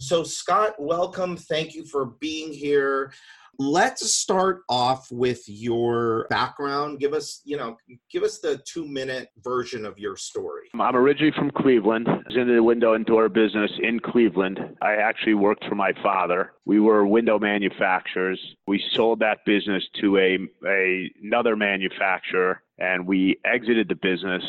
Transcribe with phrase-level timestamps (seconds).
[0.00, 1.36] So, Scott, welcome.
[1.36, 3.12] Thank you for being here.
[3.60, 6.98] Let's start off with your background.
[6.98, 7.76] Give us, you know,
[8.10, 10.70] give us the two minute version of your story.
[10.72, 12.08] Um, I'm originally from Cleveland.
[12.08, 14.58] I was in the window and door business in Cleveland.
[14.80, 16.54] I actually worked for my father.
[16.64, 18.40] We were window manufacturers.
[18.66, 24.42] We sold that business to a, a another manufacturer and we exited the business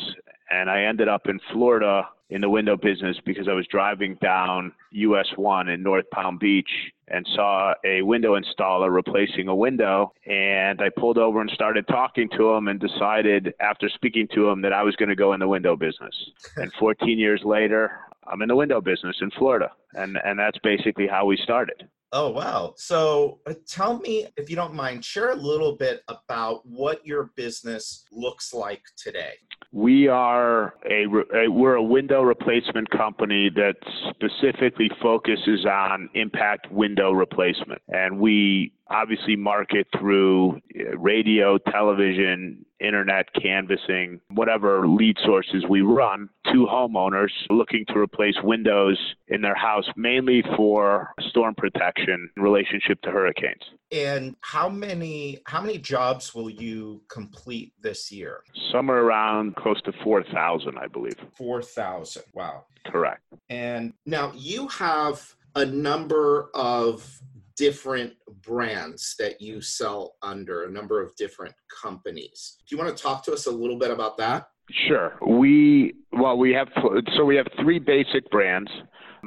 [0.49, 4.71] and I ended up in Florida in the window business because I was driving down
[4.91, 6.69] US 1 in North Palm Beach
[7.11, 10.13] and saw a window installer replacing a window.
[10.25, 14.61] And I pulled over and started talking to him and decided after speaking to him
[14.61, 16.15] that I was going to go in the window business.
[16.55, 19.71] and 14 years later, I'm in the window business in Florida.
[19.93, 21.87] And, and that's basically how we started.
[22.13, 22.73] Oh, wow.
[22.75, 27.31] So uh, tell me, if you don't mind, share a little bit about what your
[27.35, 29.33] business looks like today.
[29.71, 33.75] We are a, a, we're a window replacement company that
[34.09, 43.27] specifically focuses on impact window replacement, and we obviously market through uh, radio, television, internet,
[43.41, 48.97] canvassing, whatever lead sources we run to homeowners looking to replace windows
[49.27, 53.61] in their house, mainly for storm protection in relationship to hurricanes.
[53.91, 58.41] And how many how many jobs will you complete this year?
[58.71, 61.15] Somewhere around close to four thousand, I believe.
[61.37, 62.23] Four thousand.
[62.33, 62.65] Wow.
[62.85, 63.21] Correct.
[63.49, 67.21] And now you have a number of
[67.61, 72.57] different brands that you sell under, a number of different companies.
[72.67, 74.47] Do you want to talk to us a little bit about that?
[74.87, 75.15] Sure.
[75.27, 76.69] We well we have
[77.15, 78.71] so we have three basic brands.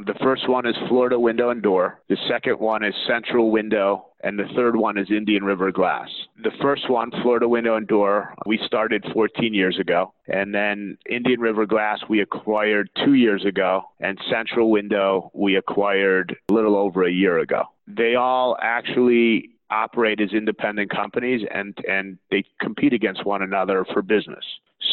[0.07, 2.01] The first one is Florida Window and Door.
[2.09, 6.09] The second one is Central Window and the third one is Indian River Glass.
[6.43, 10.15] The first one, Florida Window and Door, we started 14 years ago.
[10.27, 13.83] And then Indian River Glass, we acquired two years ago.
[14.01, 17.65] And Central Window, we acquired a little over a year ago.
[17.87, 24.03] They all actually operate as independent companies and, and they compete against one another for
[24.03, 24.45] business.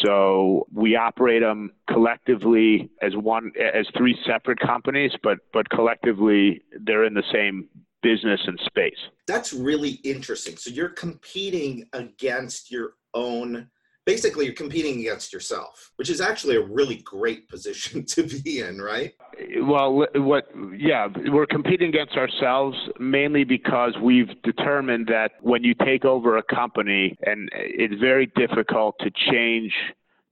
[0.04, 7.04] So we operate them collectively as one as three separate companies, but but collectively they're
[7.04, 7.68] in the same
[8.02, 8.98] business and space.
[9.28, 10.56] That's really interesting.
[10.56, 13.68] So you're competing against your own
[14.04, 18.80] basically you're competing against yourself which is actually a really great position to be in
[18.80, 19.14] right
[19.60, 26.04] well what yeah we're competing against ourselves mainly because we've determined that when you take
[26.04, 29.72] over a company and it's very difficult to change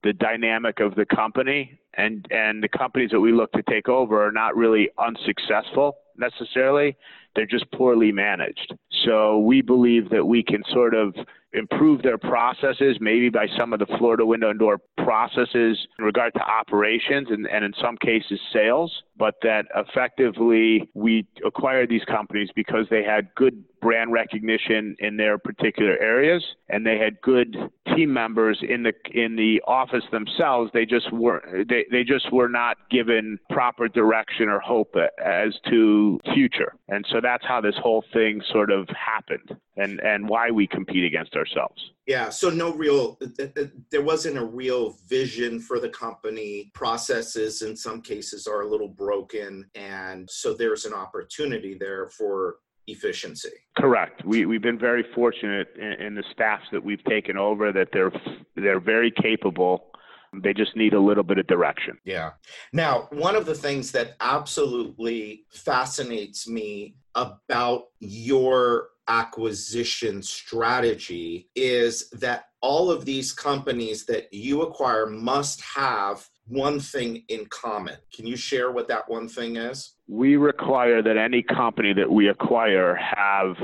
[0.03, 4.25] the dynamic of the company and and the companies that we look to take over
[4.25, 6.95] are not really unsuccessful necessarily
[7.35, 8.73] they're just poorly managed.
[9.05, 11.15] So we believe that we can sort of
[11.53, 16.33] improve their processes, maybe by some of the Florida window and door processes in regard
[16.33, 22.49] to operations and, and in some cases sales, but that effectively we acquired these companies
[22.55, 27.57] because they had good brand recognition in their particular areas and they had good
[27.95, 30.69] team members in the in the office themselves.
[30.73, 36.19] They just were they, they just were not given proper direction or hope as to
[36.33, 36.75] future.
[36.89, 41.03] And so that's how this whole thing sort of happened and and why we compete
[41.03, 43.17] against ourselves yeah so no real
[43.89, 48.89] there wasn't a real vision for the company processes in some cases are a little
[48.89, 52.55] broken and so there's an opportunity there for
[52.87, 53.49] efficiency.
[53.77, 54.23] Correct.
[54.25, 58.11] We, we've been very fortunate in, in the staffs that we've taken over that they're
[58.55, 59.87] they're very capable.
[60.33, 61.97] They just need a little bit of direction.
[62.05, 62.31] Yeah.
[62.71, 72.45] Now, one of the things that absolutely fascinates me about your acquisition strategy is that
[72.61, 77.95] all of these companies that you acquire must have one thing in common.
[78.13, 79.95] Can you share what that one thing is?
[80.07, 83.55] We require that any company that we acquire have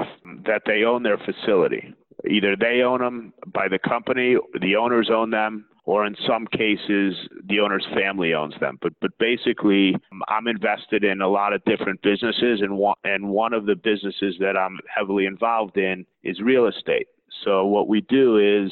[0.45, 1.93] that they own their facility.
[2.29, 7.15] Either they own them by the company, the owners own them, or in some cases
[7.47, 8.77] the owner's family owns them.
[8.81, 9.95] But but basically,
[10.27, 14.35] I'm invested in a lot of different businesses, and one and one of the businesses
[14.39, 17.07] that I'm heavily involved in is real estate.
[17.43, 18.69] So what we do is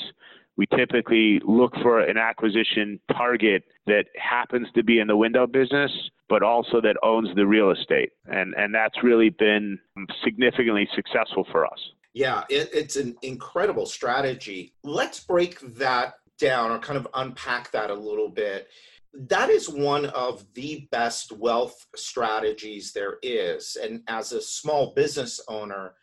[0.57, 5.91] we typically look for an acquisition target that happens to be in the window business,
[6.29, 9.79] but also that owns the real estate, and and that's really been
[10.21, 11.79] significantly successful for us.
[12.11, 14.73] Yeah, it, it's an incredible strategy.
[14.83, 18.67] Let's break that down or kind of unpack that a little bit,
[19.13, 23.77] that is one of the best wealth strategies there is.
[23.81, 25.93] And as a small business owner,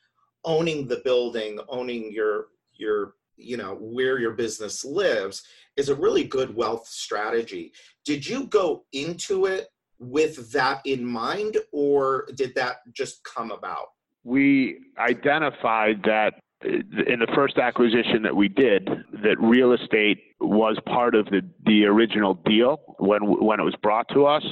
[0.44, 5.44] owning the building, owning your your you know where your business lives
[5.76, 7.72] is a really good wealth strategy.
[8.04, 9.68] Did you go into it
[9.98, 13.88] with that in mind or did that just come about?
[14.24, 18.88] We identified that in the first acquisition that we did,
[19.22, 24.08] that real estate was part of the, the original deal when when it was brought
[24.08, 24.44] to us,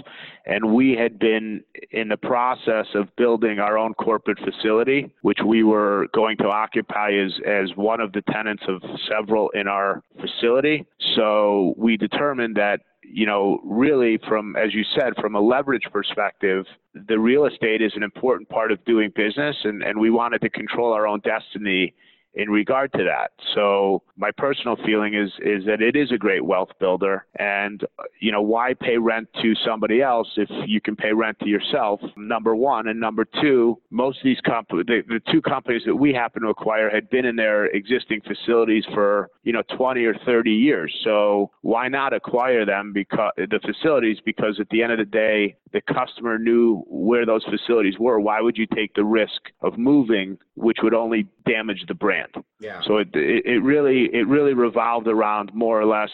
[0.47, 5.62] and we had been in the process of building our own corporate facility, which we
[5.62, 10.87] were going to occupy as as one of the tenants of several in our facility.
[11.17, 12.81] So we determined that
[13.12, 16.65] you know, really from, as you said, from a leverage perspective,
[17.09, 20.51] the real estate is an important part of doing business, and, and we wanted to
[20.51, 21.95] control our own destiny
[22.35, 23.32] in regard to that.
[23.55, 27.85] So my personal feeling is is that it is a great wealth builder, and
[28.21, 32.00] you know why pay rent to somebody else if you can pay rent to yourself?
[32.17, 36.12] Number one, and number two, most of these comp the, the two companies that we
[36.12, 40.50] happen to acquire had been in their existing facilities for you know 20 or 30
[40.50, 40.94] years.
[41.05, 44.19] So why not acquire them because the facilities?
[44.25, 48.19] Because at the end of the day, the customer knew where those facilities were.
[48.19, 52.34] Why would you take the risk of moving, which would only damage the brand?
[52.58, 52.81] Yeah.
[52.87, 56.11] So it, it, it really it really revolved around more or less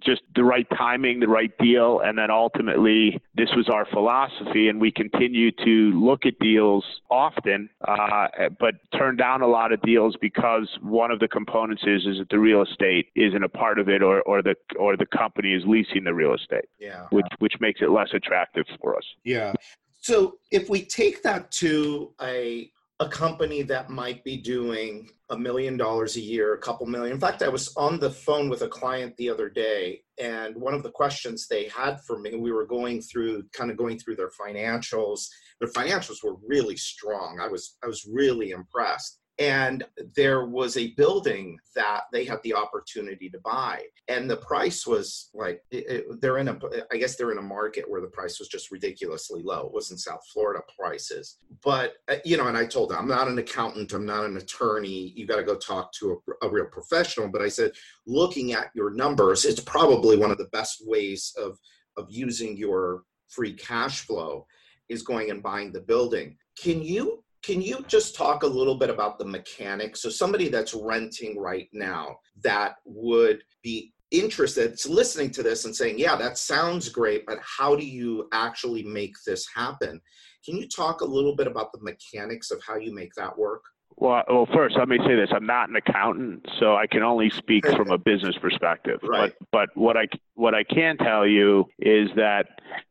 [0.00, 4.80] just the right timing, the right deal, and then ultimately this was our philosophy, and
[4.80, 8.28] we continue to look at deals often, uh,
[8.58, 12.28] but turn down a lot of deals because one of the components is is that
[12.30, 15.62] the real estate isn't a part of it, or or the or the company is
[15.66, 19.04] leasing the real estate, yeah, which which makes it less attractive for us.
[19.24, 19.52] Yeah.
[20.00, 22.70] So if we take that to a
[23.02, 27.12] a company that might be doing a million dollars a year, a couple million.
[27.12, 30.72] In fact, I was on the phone with a client the other day, and one
[30.72, 34.16] of the questions they had for me, we were going through, kind of going through
[34.16, 35.26] their financials.
[35.60, 37.40] Their financials were really strong.
[37.40, 39.84] I was, I was really impressed and
[40.14, 43.82] there was a building that they had the opportunity to buy.
[44.08, 46.58] And the price was like it, it, they're in a
[46.92, 49.66] i guess they're in a market where the price was just ridiculously low.
[49.66, 51.38] It wasn't south florida prices.
[51.64, 53.92] But uh, you know and i told them i'm not an accountant.
[53.92, 55.12] I'm not an attorney.
[55.16, 57.28] You got to go talk to a, a real professional.
[57.28, 57.72] But i said
[58.06, 61.58] looking at your numbers it's probably one of the best ways of
[61.96, 64.46] of using your free cash flow
[64.88, 66.36] is going and buying the building.
[66.56, 70.02] Can you can you just talk a little bit about the mechanics?
[70.02, 75.98] So, somebody that's renting right now that would be interested, listening to this and saying,
[75.98, 80.00] Yeah, that sounds great, but how do you actually make this happen?
[80.44, 83.62] Can you talk a little bit about the mechanics of how you make that work?
[84.02, 87.30] Well, well, first let me say this: I'm not an accountant, so I can only
[87.30, 88.98] speak from a business perspective.
[89.04, 89.32] Right.
[89.52, 92.46] But but what I what I can tell you is that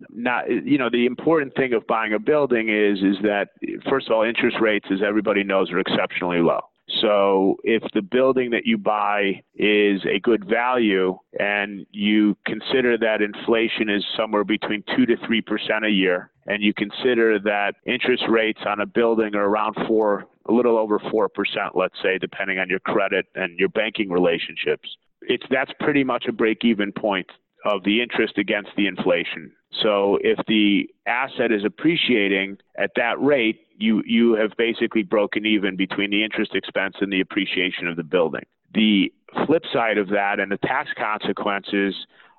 [0.10, 3.50] not you know the important thing of buying a building is is that
[3.90, 6.62] first of all, interest rates, as everybody knows, are exceptionally low.
[7.02, 13.22] So if the building that you buy is a good value and you consider that
[13.22, 18.60] inflation is somewhere between 2 to 3% a year and you consider that interest rates
[18.66, 21.28] on a building are around 4 a little over 4%,
[21.76, 24.90] let's say, depending on your credit and your banking relationships.
[25.22, 27.28] It's that's pretty much a break even point
[27.64, 29.52] of the interest against the inflation.
[29.84, 35.76] So if the asset is appreciating at that rate, you you have basically broken even
[35.76, 38.46] between the interest expense and the appreciation of the building.
[38.74, 39.14] The
[39.46, 41.94] flip side of that and the tax consequences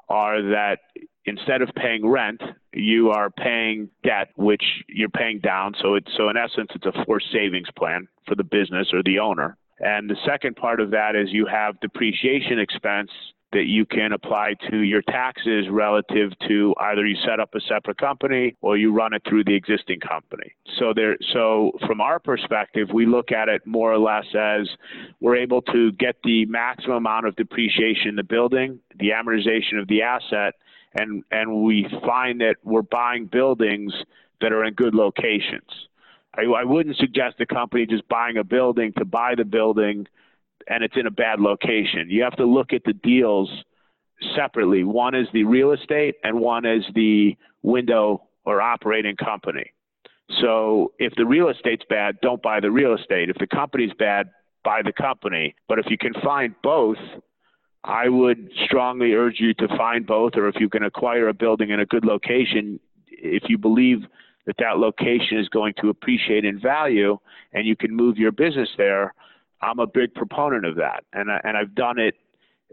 [0.08, 0.80] are that
[1.24, 2.40] instead of paying rent,
[2.72, 5.74] you are paying debt, which you're paying down.
[5.80, 9.18] So it's so in essence, it's a forced savings plan for the business or the
[9.18, 9.56] owner.
[9.80, 13.10] And the second part of that is you have depreciation expense
[13.52, 17.98] that you can apply to your taxes relative to either you set up a separate
[17.98, 20.52] company or you run it through the existing company.
[20.78, 24.68] So there so from our perspective, we look at it more or less as
[25.20, 29.86] we're able to get the maximum amount of depreciation in the building, the amortization of
[29.88, 30.54] the asset,
[30.94, 33.92] and and we find that we're buying buildings
[34.40, 35.68] that are in good locations.
[36.34, 40.06] I, I wouldn't suggest a company just buying a building to buy the building
[40.68, 42.08] and it's in a bad location.
[42.08, 43.50] You have to look at the deals
[44.36, 44.84] separately.
[44.84, 49.72] One is the real estate and one is the window or operating company.
[50.40, 53.28] So if the real estate's bad, don't buy the real estate.
[53.28, 54.30] If the company's bad,
[54.64, 55.54] buy the company.
[55.68, 56.96] But if you can find both,
[57.84, 61.70] I would strongly urge you to find both, or if you can acquire a building
[61.70, 64.04] in a good location, if you believe
[64.46, 67.18] that that location is going to appreciate in value
[67.52, 69.14] and you can move your business there,
[69.60, 71.04] I'm a big proponent of that.
[71.12, 72.14] And, I, and I've done it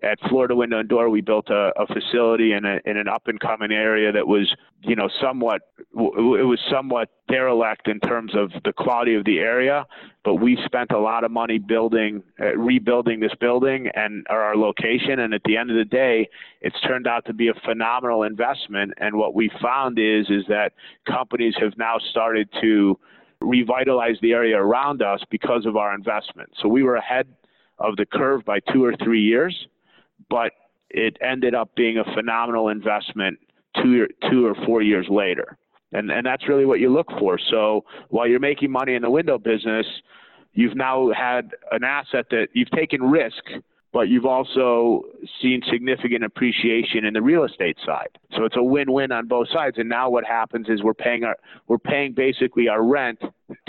[0.04, 3.28] at Florida Window and Door, we built a, a facility in, a, in an up
[3.28, 5.62] and coming area that was, you know, somewhat
[5.94, 9.86] it was somewhat derelict in terms of the quality of the area.
[10.24, 15.20] But we spent a lot of money building, uh, rebuilding this building and our location.
[15.20, 16.30] And at the end of the day,
[16.62, 18.94] it's turned out to be a phenomenal investment.
[18.98, 20.74] And what we found is is that
[21.08, 22.98] companies have now started to
[23.42, 26.50] revitalize the area around us because of our investment.
[26.62, 27.28] So we were ahead
[27.80, 29.68] of the curve by two or three years
[30.30, 30.52] but
[30.90, 33.40] it ended up being a phenomenal investment
[33.82, 35.58] two, two or four years later.
[35.92, 37.40] And, and that's really what you look for.
[37.50, 39.86] So while you're making money in the window business,
[40.54, 43.44] you've now had an asset that you've taken risk
[43.92, 45.04] but you've also
[45.42, 48.10] seen significant appreciation in the real estate side.
[48.36, 49.78] So it's a win-win on both sides.
[49.78, 51.36] And now what happens is we're paying our
[51.68, 53.20] we're paying basically our rent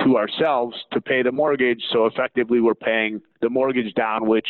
[0.04, 1.82] to ourselves to pay the mortgage.
[1.92, 4.48] So effectively we're paying the mortgage down, which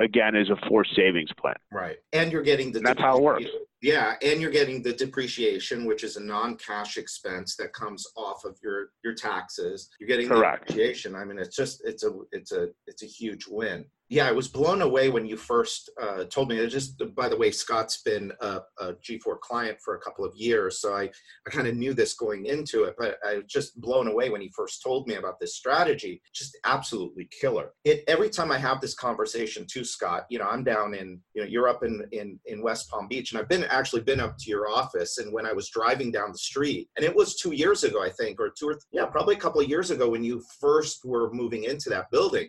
[0.00, 1.54] again is a forced savings plan.
[1.70, 1.96] Right.
[2.12, 3.44] And you're getting the that's how it works.
[3.80, 8.56] Yeah, and you're getting the depreciation, which is a non-cash expense that comes off of
[8.62, 9.88] your your taxes.
[9.98, 10.68] You're getting Correct.
[10.68, 11.16] the depreciation.
[11.16, 14.46] I mean, it's just it's a it's a it's a huge win yeah, I was
[14.46, 16.58] blown away when you first uh, told me.
[16.58, 20.36] It Just by the way, Scott's been a a G4 client for a couple of
[20.36, 22.94] years, so I, I kind of knew this going into it.
[22.98, 26.22] But I was just blown away when he first told me about this strategy.
[26.34, 27.70] Just absolutely killer.
[27.84, 30.26] It every time I have this conversation too, Scott.
[30.30, 33.32] You know, I'm down in you know you're up in in in West Palm Beach,
[33.32, 35.18] and I've been actually been up to your office.
[35.18, 38.10] And when I was driving down the street, and it was two years ago, I
[38.10, 41.04] think, or two or th- yeah, probably a couple of years ago when you first
[41.04, 42.48] were moving into that building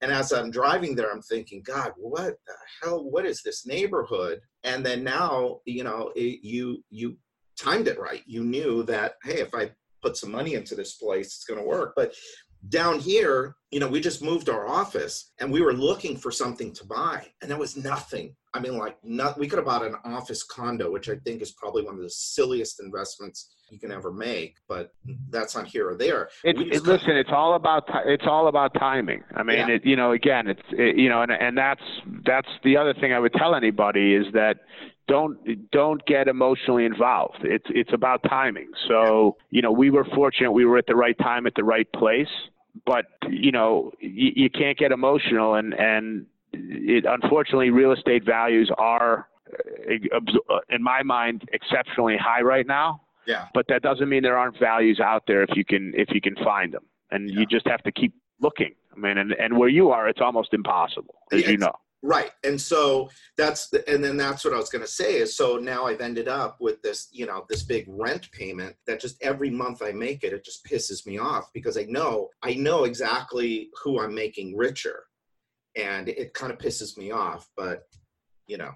[0.00, 3.04] and as I'm driving there, I'm thinking, God, what the hell?
[3.04, 4.40] What is this neighborhood?
[4.64, 7.18] And then now, you know, it, you you
[7.58, 8.22] timed it right.
[8.26, 9.70] You knew that, hey, if I
[10.02, 11.94] put some money into this place, it's going to work.
[11.96, 12.14] But
[12.68, 16.72] down here, you know, we just moved our office and we were looking for something
[16.74, 18.34] to buy, and there was nothing.
[18.52, 21.52] I mean, like, not, we could have bought an office condo, which I think is
[21.52, 24.92] probably one of the silliest investments you can ever make, but
[25.30, 26.28] that's not here or there.
[26.42, 29.22] It, it, listen, it's all about it's all about timing.
[29.36, 29.68] I mean, yeah.
[29.68, 31.82] it, you know, again, it's it, you know, and and that's
[32.26, 34.56] that's the other thing I would tell anybody is that
[35.10, 37.38] don't don't get emotionally involved.
[37.42, 38.70] It's it's about timing.
[38.88, 41.90] So you know, we were fortunate; we were at the right time at the right
[41.92, 42.28] place.
[42.86, 48.70] But you know, you, you can't get emotional, and and it, unfortunately, real estate values
[48.78, 53.02] are, uh, in my mind, exceptionally high right now.
[53.26, 53.46] Yeah.
[53.52, 56.36] But that doesn't mean there aren't values out there if you can if you can
[56.36, 57.40] find them, and yeah.
[57.40, 58.74] you just have to keep looking.
[58.96, 61.74] I mean, and and where you are, it's almost impossible, as you know.
[62.02, 62.30] Right.
[62.44, 65.58] And so that's the, and then that's what I was going to say is so
[65.58, 69.50] now I've ended up with this, you know, this big rent payment that just every
[69.50, 73.68] month I make it, it just pisses me off because I know, I know exactly
[73.82, 75.04] who I'm making richer
[75.76, 77.82] and it kind of pisses me off, but
[78.46, 78.72] you know.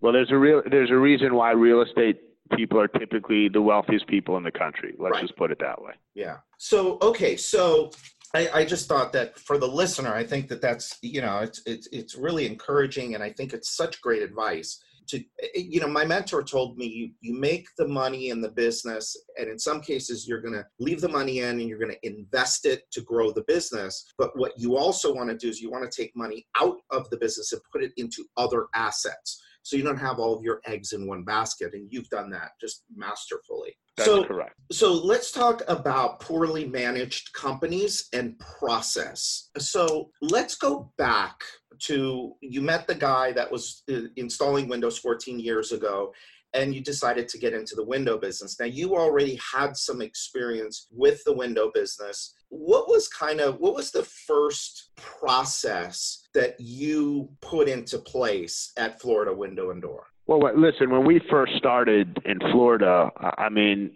[0.00, 2.20] Well, there's a real, there's a reason why real estate
[2.56, 4.94] people are typically the wealthiest people in the country.
[4.98, 5.22] Let's right.
[5.22, 5.92] just put it that way.
[6.14, 6.38] Yeah.
[6.58, 7.36] So, okay.
[7.36, 7.90] So
[8.34, 11.60] I, I, just thought that for the listener, I think that that's you know it's
[11.66, 14.80] it's it's really encouraging, and I think it's such great advice.
[15.08, 18.50] To eh, you know, my mentor told me you you make the money in the
[18.50, 21.92] business, and in some cases you're going to leave the money in and you're going
[21.92, 24.04] to invest it to grow the business.
[24.16, 27.10] But what you also want to do is you want to take money out of
[27.10, 30.60] the business and put it into other assets so you don't have all of your
[30.66, 34.54] eggs in one basket and you've done that just masterfully that's so, correct.
[34.70, 39.50] So let's talk about poorly managed companies and process.
[39.58, 41.42] So let's go back
[41.80, 46.12] to you met the guy that was uh, installing Windows 14 years ago
[46.54, 48.58] and you decided to get into the window business.
[48.60, 52.34] Now, you already had some experience with the window business.
[52.50, 59.00] What was kind of what was the first process that you put into place at
[59.00, 60.06] Florida Window and Door?
[60.26, 63.90] Well, listen, when we first started in Florida, I mean,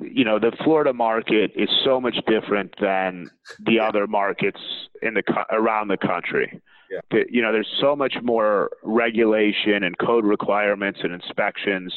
[0.00, 3.30] you know, the Florida market is so much different than
[3.66, 4.60] the other markets
[5.02, 6.60] in the around the country.
[6.90, 7.22] Yeah.
[7.28, 11.92] You know, there's so much more regulation and code requirements and inspections.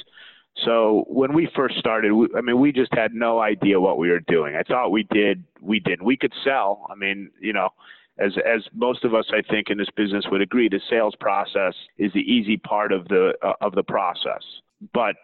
[0.66, 4.10] So when we first started, we, I mean, we just had no idea what we
[4.10, 4.56] were doing.
[4.56, 6.04] I thought we did, we didn't.
[6.04, 6.86] We could sell.
[6.90, 7.70] I mean, you know,
[8.20, 11.74] as as most of us I think in this business would agree, the sales process
[11.98, 14.44] is the easy part of the uh, of the process.
[14.94, 15.16] But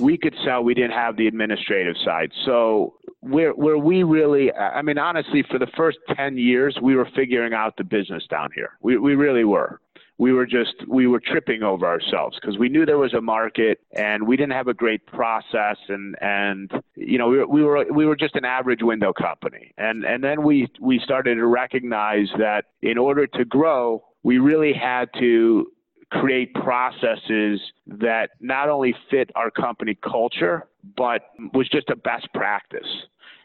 [0.00, 0.62] we could sell.
[0.64, 2.30] We didn't have the administrative side.
[2.46, 7.08] So where where we really, I mean, honestly, for the first ten years, we were
[7.14, 8.70] figuring out the business down here.
[8.80, 9.80] We we really were.
[10.18, 13.80] We were just we were tripping over ourselves because we knew there was a market
[13.96, 17.86] and we didn't have a great process and and you know we were, we were
[17.92, 22.28] we were just an average window company and and then we we started to recognize
[22.38, 25.66] that in order to grow we really had to
[26.12, 31.22] create processes that not only fit our company culture, but
[31.54, 32.86] was just a best practice.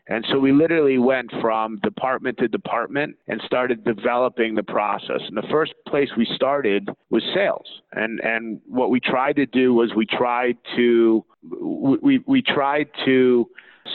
[0.10, 5.22] And so we literally went from department to department and started developing the process.
[5.28, 7.68] And the first place we started was sales.
[7.92, 11.26] And and what we tried to do was we tried to
[11.62, 13.50] we we tried to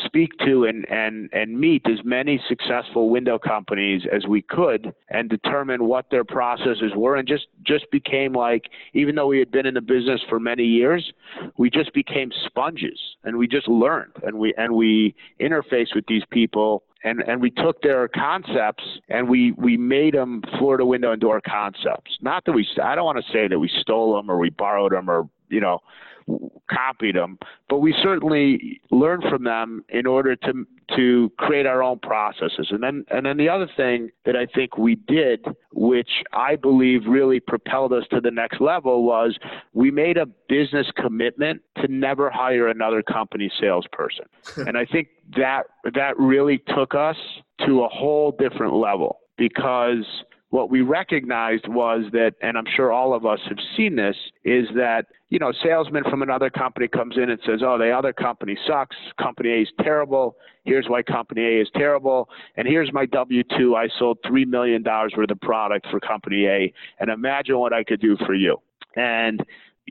[0.04, 5.28] speak to and, and, and meet as many successful window companies as we could and
[5.28, 9.66] determine what their processes were and just, just became like, even though we had been
[9.66, 11.12] in the business for many years,
[11.56, 16.22] we just became sponges and we just learned and we, and we interfaced with these
[16.30, 21.20] people and and we took their concepts and we we made them Florida window and
[21.20, 22.16] door concepts.
[22.20, 24.92] Not that we I don't want to say that we stole them or we borrowed
[24.92, 25.80] them or you know
[26.73, 27.38] copied them,
[27.69, 32.69] but we certainly learned from them in order to to create our own processes.
[32.71, 37.02] And then and then the other thing that I think we did, which I believe
[37.07, 39.38] really propelled us to the next level, was
[39.73, 44.26] we made a business commitment to never hire another company salesperson.
[44.57, 45.64] and I think that
[45.95, 47.17] that really took us
[47.67, 50.04] to a whole different level because
[50.52, 54.67] what we recognized was that, and I'm sure all of us have seen this, is
[54.76, 58.58] that, you know, salesman from another company comes in and says, oh, the other company
[58.67, 58.95] sucks.
[59.19, 60.36] Company A is terrible.
[60.65, 62.28] Here's why company A is terrible.
[62.58, 63.76] And here's my W 2.
[63.76, 66.75] I sold $3 million worth of product for company A.
[67.00, 68.58] And imagine what I could do for you.
[68.95, 69.43] And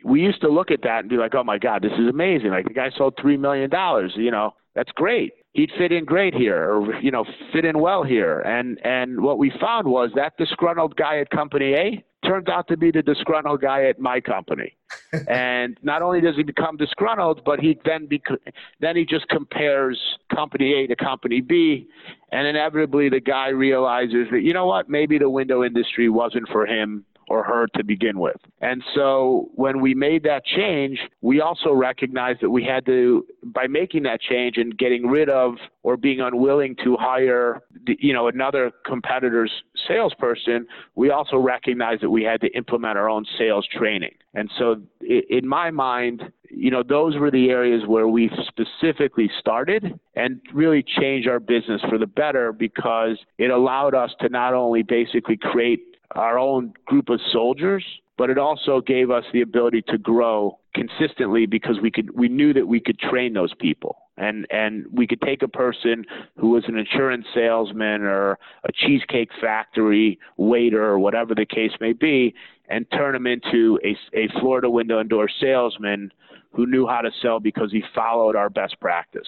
[0.05, 2.51] we used to look at that and be like, oh my God, this is amazing.
[2.51, 3.71] Like the guy sold $3 million.
[4.15, 8.03] You know, that's great he'd fit in great here or you know fit in well
[8.03, 8.39] here.
[8.41, 12.77] And and what we found was that disgruntled guy at company a turned out to
[12.77, 14.77] be the disgruntled guy at my company.
[15.27, 18.39] And not only does he become disgruntled but he then bec-
[18.79, 19.99] then he just compares
[20.33, 21.87] company a to company b
[22.31, 26.65] and inevitably the guy realizes that you know what maybe the window industry wasn't for
[26.65, 28.35] him or her to begin with.
[28.59, 33.67] And so when we made that change, we also recognized that we had to, by
[33.67, 38.69] making that change and getting rid of or being unwilling to hire, you know, another
[38.85, 39.51] competitor's
[39.87, 44.13] salesperson, we also recognized that we had to implement our own sales training.
[44.33, 49.97] And so in my mind, you know, those were the areas where we specifically started
[50.15, 54.83] and really changed our business for the better because it allowed us to not only
[54.83, 57.83] basically create our own group of soldiers,
[58.17, 62.53] but it also gave us the ability to grow consistently because we could we knew
[62.53, 66.05] that we could train those people and and we could take a person
[66.37, 71.91] who was an insurance salesman or a cheesecake factory waiter or whatever the case may
[71.91, 72.33] be
[72.69, 76.11] and turn him into a, a Florida window and door salesman
[76.53, 79.27] who knew how to sell because he followed our best practice.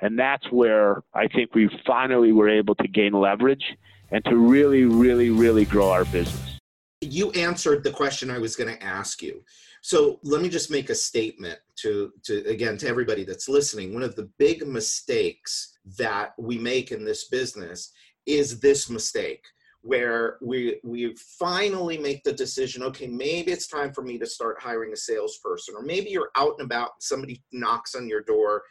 [0.00, 3.64] And that's where I think we finally were able to gain leverage
[4.12, 6.58] and to really, really, really grow our business.
[7.00, 9.42] You answered the question I was going to ask you.
[9.82, 13.94] So let me just make a statement to, to again to everybody that's listening.
[13.94, 17.92] One of the big mistakes that we make in this business
[18.26, 19.44] is this mistake
[19.82, 24.60] where we we finally make the decision okay maybe it's time for me to start
[24.60, 28.62] hiring a salesperson or maybe you're out and about somebody knocks on your door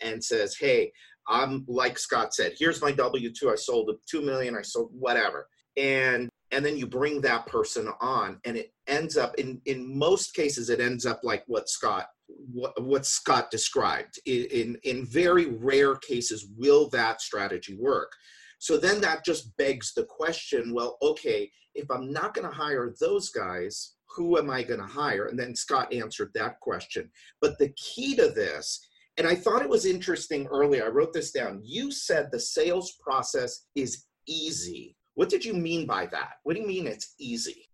[0.00, 0.90] and says hey
[1.28, 3.50] I'm like Scott said, here's my W two.
[3.50, 4.56] I sold a two million.
[4.56, 9.34] I sold whatever, and and then you bring that person on, and it ends up
[9.36, 14.18] in in most cases it ends up like what Scott what, what Scott described.
[14.26, 18.12] In, in in very rare cases, will that strategy work?
[18.58, 20.72] So then that just begs the question.
[20.72, 24.86] Well, okay, if I'm not going to hire those guys, who am I going to
[24.86, 25.26] hire?
[25.26, 27.10] And then Scott answered that question.
[27.40, 28.80] But the key to this,
[29.16, 31.60] and I thought it was interesting earlier, I wrote this down.
[31.62, 34.96] You said the sales process is easy.
[35.14, 36.34] What did you mean by that?
[36.42, 37.68] What do you mean it's easy?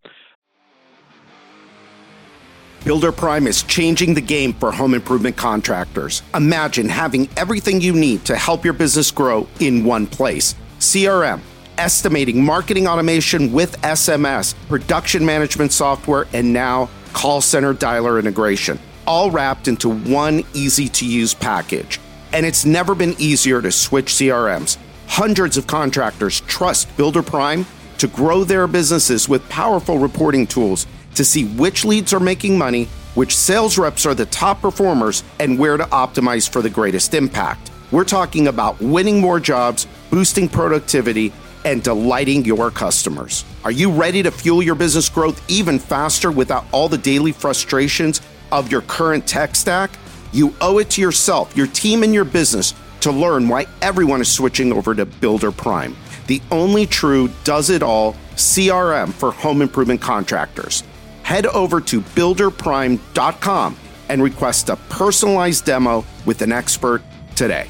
[2.84, 6.22] Builder Prime is changing the game for home improvement contractors.
[6.34, 11.40] Imagine having everything you need to help your business grow in one place CRM,
[11.78, 19.30] estimating, marketing automation with SMS, production management software, and now call center dialer integration, all
[19.30, 22.00] wrapped into one easy to use package.
[22.32, 24.78] And it's never been easier to switch CRMs.
[25.06, 27.66] Hundreds of contractors trust Builder Prime
[27.98, 32.84] to grow their businesses with powerful reporting tools to see which leads are making money,
[33.14, 37.70] which sales reps are the top performers, and where to optimize for the greatest impact.
[37.90, 41.32] We're talking about winning more jobs, boosting productivity,
[41.64, 43.44] and delighting your customers.
[43.64, 48.22] Are you ready to fuel your business growth even faster without all the daily frustrations
[48.52, 49.90] of your current tech stack?
[50.32, 54.30] You owe it to yourself, your team, and your business to learn why everyone is
[54.30, 60.00] switching over to Builder Prime, the only true does it all CRM for home improvement
[60.00, 60.84] contractors
[61.30, 63.76] head over to builderprime.com
[64.08, 67.02] and request a personalized demo with an expert
[67.36, 67.68] today.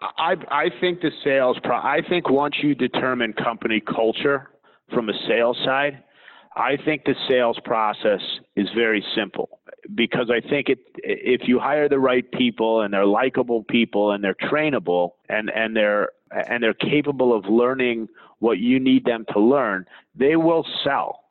[0.00, 4.48] I, I think the sales pro- I think once you determine company culture
[4.94, 6.02] from a sales side,
[6.56, 8.20] I think the sales process
[8.54, 9.60] is very simple
[9.94, 14.22] because I think it, if you hire the right people and they're likable people and
[14.22, 16.10] they're trainable and, and they're
[16.48, 18.08] and they're capable of learning
[18.40, 19.86] what you need them to learn,
[20.16, 21.23] they will sell.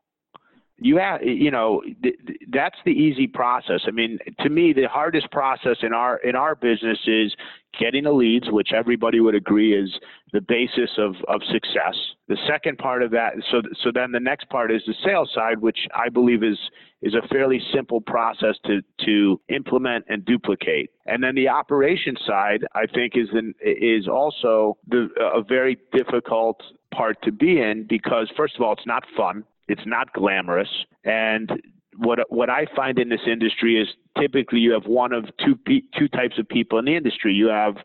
[0.84, 2.15] You have, you know, th-
[2.52, 3.80] that's the easy process.
[3.88, 7.34] I mean, to me, the hardest process in our in our business is
[7.80, 9.89] getting the leads, which everybody would agree is
[10.34, 11.96] the basis of, of success.
[12.28, 15.60] The second part of that, so so then the next part is the sales side,
[15.60, 16.60] which I believe is
[17.02, 20.89] is a fairly simple process to to implement and duplicate.
[21.06, 26.62] And then the operation side, I think, is an, is also the, a very difficult
[26.93, 30.69] part to be in because first of all, it's not fun, it's not glamorous,
[31.04, 31.52] and
[31.97, 33.88] what what I find in this industry is
[34.19, 35.58] typically you have one of two
[35.97, 37.34] two types of people in the industry.
[37.34, 37.76] You have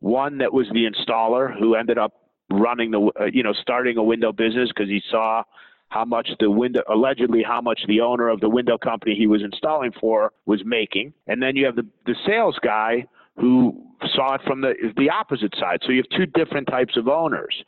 [0.00, 2.12] one that was the installer who ended up
[2.50, 5.42] running the uh, you know starting a window business because he saw
[5.88, 9.42] how much the window allegedly how much the owner of the window company he was
[9.42, 11.12] installing for was making.
[11.26, 15.54] And then you have the the sales guy who saw it from the the opposite
[15.58, 15.80] side.
[15.84, 17.64] So you have two different types of owners.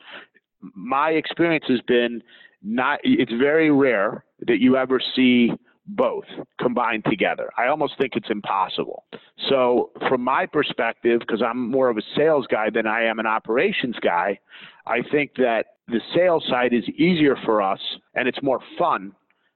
[0.75, 2.21] My experience has been
[2.63, 5.51] not it's very rare that you ever see
[5.87, 6.25] both
[6.59, 7.49] combined together.
[7.57, 9.05] I almost think it's impossible.
[9.49, 13.25] So, from my perspective, because I'm more of a sales guy than I am an
[13.25, 14.39] operations guy,
[14.85, 17.79] I think that the sales side is easier for us
[18.15, 19.13] and it's more fun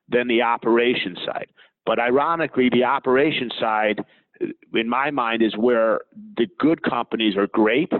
[0.09, 1.47] than the operations side.
[1.85, 4.03] But ironically, the operations side,
[4.73, 6.01] in my mind, is where
[6.37, 7.91] the good companies are great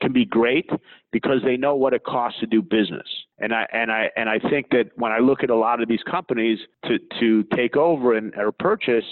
[0.00, 0.68] can be great
[1.12, 3.06] because they know what it costs to do business.
[3.38, 5.88] And I and I and I think that when I look at a lot of
[5.88, 9.04] these companies to to take over and or purchase,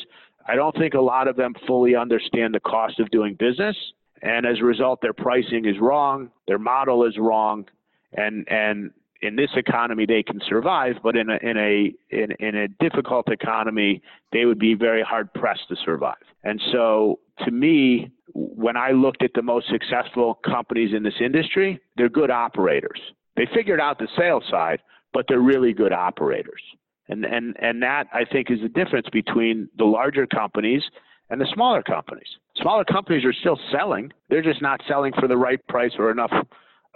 [0.46, 3.76] I don't think a lot of them fully understand the cost of doing business.
[4.22, 7.66] And as a result, their pricing is wrong, their model is wrong,
[8.14, 12.54] and and in this economy they can survive, but in a in a in, in
[12.56, 16.16] a difficult economy they would be very hard pressed to survive.
[16.44, 21.80] And so to me, when I looked at the most successful companies in this industry,
[21.96, 23.00] they're good operators.
[23.36, 24.80] They figured out the sales side,
[25.12, 26.62] but they're really good operators.
[27.08, 30.82] And and and that I think is the difference between the larger companies
[31.30, 32.28] and the smaller companies.
[32.56, 34.12] Smaller companies are still selling.
[34.30, 36.32] They're just not selling for the right price or enough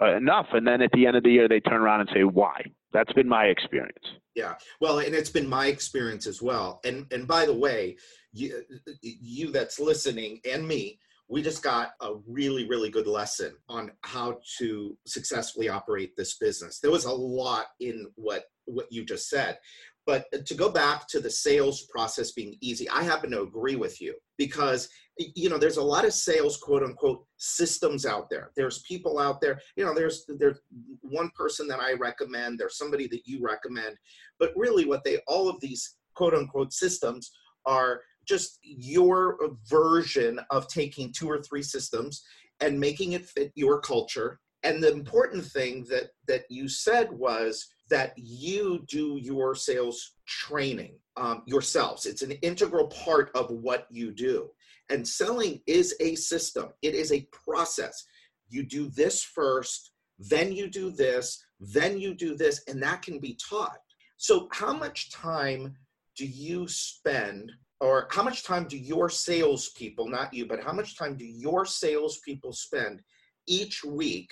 [0.01, 2.23] uh, enough and then at the end of the year they turn around and say
[2.23, 2.61] why.
[2.91, 4.03] That's been my experience.
[4.33, 4.55] Yeah.
[4.79, 6.79] Well, and it's been my experience as well.
[6.83, 7.97] And and by the way,
[8.31, 8.63] you,
[9.01, 10.99] you that's listening and me,
[11.29, 16.79] we just got a really, really good lesson on how to successfully operate this business.
[16.79, 19.57] There was a lot in what what you just said.
[20.05, 24.01] But to go back to the sales process being easy, I happen to agree with
[24.01, 28.49] you because you know there's a lot of sales quote unquote systems out there.
[28.55, 30.59] There's people out there, you know, there's there's
[31.01, 33.97] one person that I recommend, there's somebody that you recommend,
[34.39, 37.31] but really what they all of these quote unquote systems
[37.67, 39.37] are just your
[39.67, 42.23] version of taking two or three systems
[42.61, 44.39] and making it fit your culture.
[44.63, 50.99] And the important thing that that you said was that you do your sales training
[51.17, 52.05] um, yourselves.
[52.05, 54.49] It's an integral part of what you do.
[54.89, 56.69] And selling is a system.
[56.81, 58.05] It is a process.
[58.47, 63.19] You do this first then you do this then you do this and that can
[63.19, 63.79] be taught.
[64.17, 65.75] So, how much time
[66.15, 70.97] do you spend, or how much time do your salespeople, not you, but how much
[70.97, 73.01] time do your salespeople spend
[73.47, 74.29] each week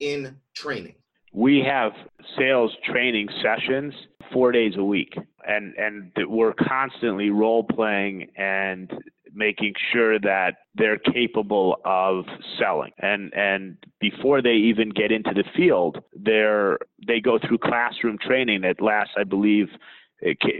[0.00, 0.94] in training?
[1.32, 1.92] We have
[2.38, 3.94] sales training sessions
[4.32, 5.14] four days a week,
[5.46, 8.92] and and we're constantly role playing and
[9.34, 12.24] making sure that they're capable of
[12.58, 12.92] selling.
[12.98, 18.60] And and before they even get into the field, they're they go through classroom training
[18.62, 19.68] that lasts, I believe,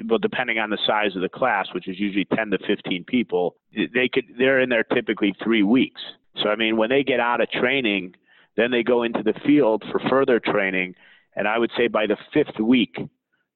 [0.08, 3.56] well, depending on the size of the class, which is usually 10 to 15 people,
[3.72, 6.00] they could they're in there typically three weeks.
[6.42, 8.14] So I mean, when they get out of training,
[8.56, 10.94] then they go into the field for further training,
[11.36, 12.96] and I would say by the fifth week,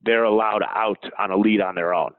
[0.03, 2.13] they're allowed out on a lead on their own.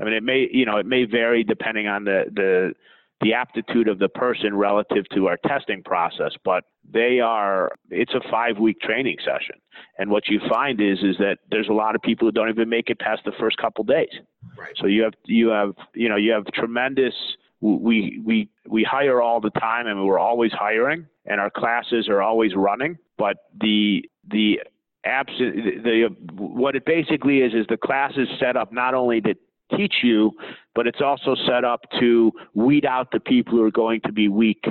[0.00, 2.74] I mean, it may you know it may vary depending on the the
[3.20, 8.20] the aptitude of the person relative to our testing process, but they are it's a
[8.30, 9.56] five week training session.
[9.98, 12.68] And what you find is is that there's a lot of people who don't even
[12.68, 14.10] make it past the first couple days.
[14.58, 14.74] Right.
[14.80, 17.14] So you have you have you know you have tremendous
[17.60, 22.20] we we we hire all the time and we're always hiring and our classes are
[22.20, 24.60] always running but the the
[25.04, 29.34] absent the what it basically is is the class is set up not only to
[29.76, 30.32] teach you,
[30.74, 34.28] but it's also set up to weed out the people who are going to be
[34.28, 34.64] weak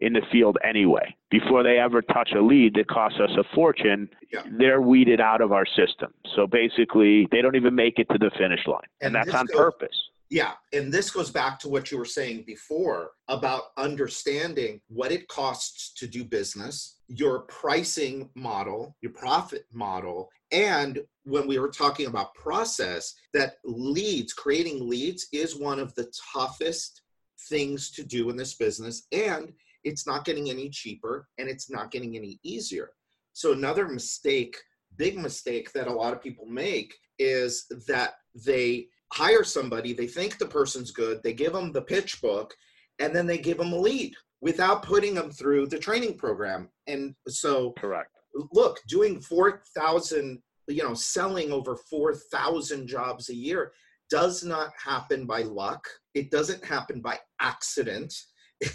[0.00, 1.14] in the field anyway.
[1.30, 4.42] Before they ever touch a lead that costs us a fortune, yeah.
[4.58, 6.12] they're weeded out of our system.
[6.34, 8.80] So basically, they don't even make it to the finish line.
[9.00, 10.08] And, and that's on goes, purpose.
[10.30, 10.52] Yeah.
[10.72, 15.92] And this goes back to what you were saying before about understanding what it costs
[15.94, 22.34] to do business, your pricing model, your profit model, and when we were talking about
[22.34, 27.02] process, that leads, creating leads is one of the toughest
[27.48, 29.06] things to do in this business.
[29.12, 29.52] And
[29.84, 32.90] it's not getting any cheaper and it's not getting any easier.
[33.32, 34.56] So, another mistake,
[34.96, 40.38] big mistake that a lot of people make is that they hire somebody, they think
[40.38, 42.54] the person's good, they give them the pitch book,
[42.98, 46.68] and then they give them a lead without putting them through the training program.
[46.86, 48.10] And so, correct.
[48.52, 53.72] Look, doing 4,000 you know, selling over 4,000 jobs a year
[54.08, 55.86] does not happen by luck.
[56.14, 58.14] It doesn't happen by accident.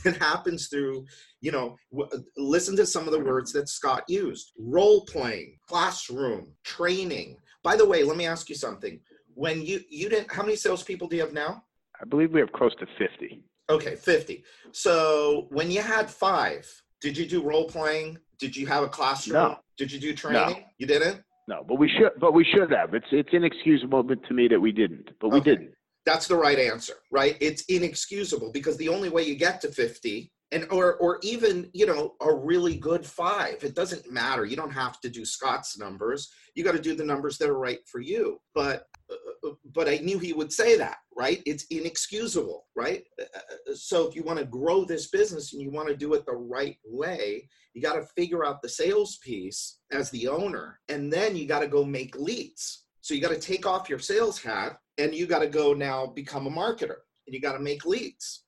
[0.04, 1.06] It happens through,
[1.42, 6.54] you know, w- listen to some of the words that Scott used role playing, classroom,
[6.64, 7.38] training.
[7.62, 9.00] By the way, let me ask you something.
[9.36, 11.64] When you, you didn't, how many salespeople do you have now?
[12.02, 13.44] I believe we have close to 50.
[13.70, 14.44] Okay, 50.
[14.72, 16.70] So when you had five,
[17.02, 18.18] did you do role playing?
[18.40, 19.36] Did you have a classroom?
[19.36, 19.58] No.
[19.78, 20.58] Did you do training?
[20.58, 20.66] No.
[20.78, 21.22] You didn't?
[21.48, 22.12] No, but we should.
[22.20, 22.94] But we should have.
[22.94, 25.10] It's it's inexcusable to me that we didn't.
[25.22, 25.52] But we okay.
[25.52, 25.72] didn't.
[26.06, 27.38] That's the right answer, right?
[27.40, 31.86] It's inexcusable because the only way you get to fifty, and or or even you
[31.86, 34.46] know a really good five, it doesn't matter.
[34.46, 36.32] You don't have to do Scott's numbers.
[36.56, 38.40] You got to do the numbers that are right for you.
[38.56, 41.42] But Uh, uh, but I knew he would say that, right?
[41.46, 43.04] It's inexcusable, right?
[43.20, 43.26] Uh,
[43.72, 46.26] uh so if you want to grow this business and you want to do it
[46.26, 51.12] the right way, you got to figure out the sales piece as the owner, and
[51.12, 52.86] then you got to go make leads.
[53.02, 56.08] So you got to take off your sales hat and you got to go now
[56.08, 58.46] become a marketer and you got to make leads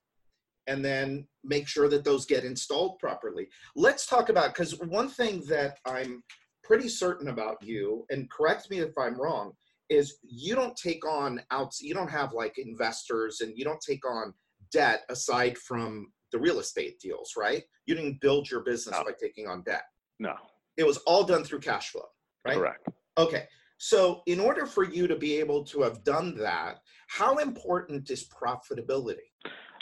[0.66, 3.46] and then make sure that those get installed properly.
[3.76, 6.24] Let's talk about because one thing that I'm
[6.62, 9.52] pretty certain about you, and correct me if I'm wrong,
[9.90, 14.04] is you don't take on outs you don't have like investors and you don't take
[14.06, 14.34] on
[14.72, 17.62] debt aside from the real estate deals, right?
[17.86, 19.04] You didn't build your business no.
[19.04, 19.82] by taking on debt.
[20.18, 20.34] No.
[20.76, 22.04] It was all done through cash flow,
[22.46, 22.56] right?
[22.56, 22.86] Correct.
[23.16, 23.44] Okay.
[23.78, 28.28] So, in order for you to be able to have done that, how important is
[28.28, 29.16] profitability?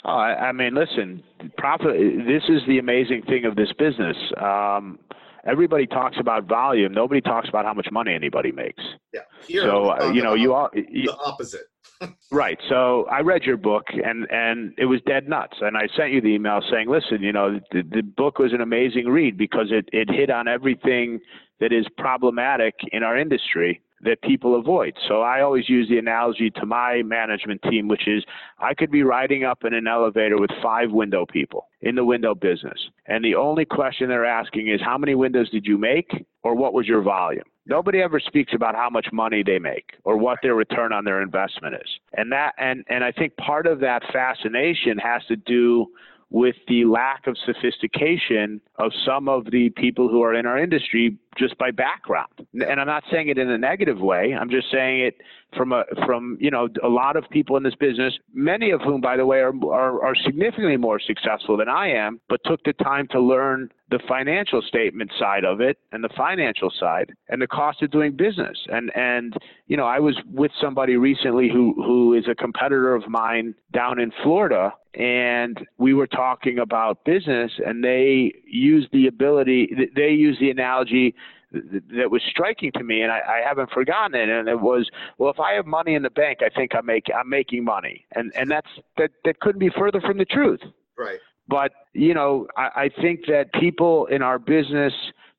[0.05, 1.23] Oh, I, I mean, listen,
[1.57, 1.93] profit.
[2.27, 4.15] This is the amazing thing of this business.
[4.39, 4.99] Um,
[5.47, 6.93] everybody talks about volume.
[6.93, 8.83] Nobody talks about how much money anybody makes.
[9.13, 9.21] Yeah.
[9.47, 11.63] Here, so uh, you know, you all you, the opposite.
[12.31, 12.59] right.
[12.69, 15.57] So I read your book, and and it was dead nuts.
[15.61, 18.61] And I sent you the email saying, listen, you know, the, the book was an
[18.61, 21.19] amazing read because it it hit on everything
[21.59, 24.93] that is problematic in our industry that people avoid.
[25.07, 28.23] So I always use the analogy to my management team, which is
[28.59, 32.35] I could be riding up in an elevator with five window people in the window
[32.35, 32.79] business.
[33.07, 36.73] And the only question they're asking is how many windows did you make or what
[36.73, 37.43] was your volume?
[37.65, 41.21] Nobody ever speaks about how much money they make or what their return on their
[41.21, 41.89] investment is.
[42.13, 45.87] And that and and I think part of that fascination has to do
[46.29, 51.17] with the lack of sophistication of some of the people who are in our industry
[51.37, 52.45] just by background.
[52.53, 54.35] And I'm not saying it in a negative way.
[54.37, 55.21] I'm just saying it
[55.55, 58.99] from a from you know a lot of people in this business, many of whom,
[58.99, 62.73] by the way, are, are, are significantly more successful than I am, but took the
[62.73, 67.47] time to learn the financial statement side of it and the financial side and the
[67.47, 68.57] cost of doing business.
[68.67, 69.33] And and
[69.67, 73.99] you know, I was with somebody recently who who is a competitor of mine down
[73.99, 80.41] in Florida and we were talking about business and they used the ability they used
[80.41, 81.15] the analogy
[81.51, 84.29] that was striking to me, and I, I haven't forgotten it.
[84.29, 87.15] And it was, well, if I have money in the bank, I think I'm making
[87.15, 90.59] I'm making money, and and that's that that couldn't be further from the truth.
[90.97, 91.19] Right.
[91.47, 94.93] But you know, I, I think that people in our business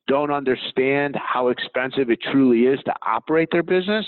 [0.07, 4.07] don't understand how expensive it truly is to operate their business.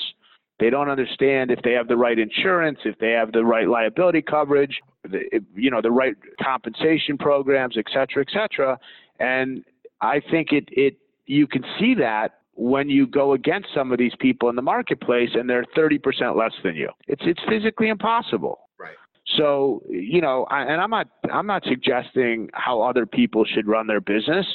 [0.60, 4.22] They don't understand if they have the right insurance, if they have the right liability
[4.22, 8.78] coverage, the, you know, the right compensation programs, et cetera, et cetera.
[9.18, 9.64] And
[10.02, 14.12] I think it it you can see that when you go against some of these
[14.20, 16.90] people in the marketplace and they're 30% less than you.
[17.08, 18.68] It's it's physically impossible.
[18.78, 18.96] Right.
[19.38, 23.86] So, you know, I, and I'm not I'm not suggesting how other people should run
[23.86, 24.46] their business,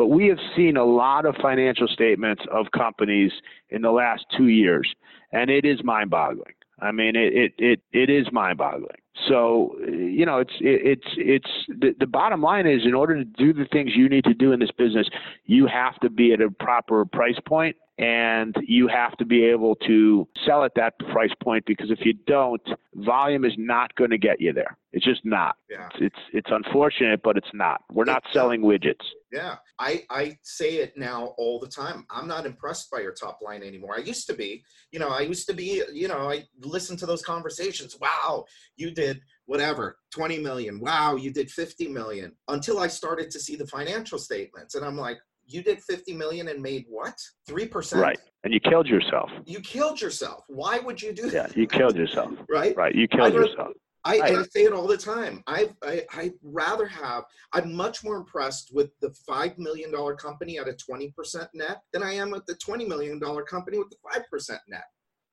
[0.00, 3.32] but we have seen a lot of financial statements of companies
[3.68, 4.90] in the last 2 years
[5.30, 6.54] and it is mind-boggling.
[6.80, 8.96] I mean, it it it, it is mind-boggling.
[9.28, 13.52] So you know, it's it's it's the, the bottom line is in order to do
[13.52, 15.06] the things you need to do in this business,
[15.44, 19.74] you have to be at a proper price point and you have to be able
[19.74, 22.62] to sell at that price point because if you don't,
[22.94, 24.78] volume is not going to get you there.
[24.92, 25.56] It's just not.
[25.68, 25.86] Yeah.
[25.94, 27.82] It's, it's it's unfortunate, but it's not.
[27.92, 29.04] We're not uh, selling widgets.
[29.30, 32.06] Yeah, I I say it now all the time.
[32.10, 33.94] I'm not impressed by your top line anymore.
[33.96, 34.64] I used to be.
[34.90, 35.82] You know, I used to be.
[35.92, 37.96] You know, I listened to those conversations.
[38.00, 40.80] Wow, you did whatever 20 million.
[40.80, 42.32] Wow, you did 50 million.
[42.48, 45.18] Until I started to see the financial statements, and I'm like,
[45.52, 47.14] you did 50 million and made what?
[47.48, 48.00] 3%?
[48.00, 48.18] Right.
[48.44, 49.30] And you killed yourself.
[49.44, 50.44] You killed yourself.
[50.48, 51.56] Why would you do Yeah, that?
[51.56, 52.30] Yeah, you killed yourself.
[52.48, 52.76] right?
[52.76, 52.94] Right.
[52.94, 53.72] You killed I yourself.
[54.02, 54.38] I, Right.
[54.38, 55.42] I say it all the time.
[55.46, 57.24] I, I I'd rather have.
[57.52, 61.82] I'm much more impressed with the five million dollar company at a twenty percent net
[61.92, 64.84] than I am with the twenty million dollar company with the five percent net.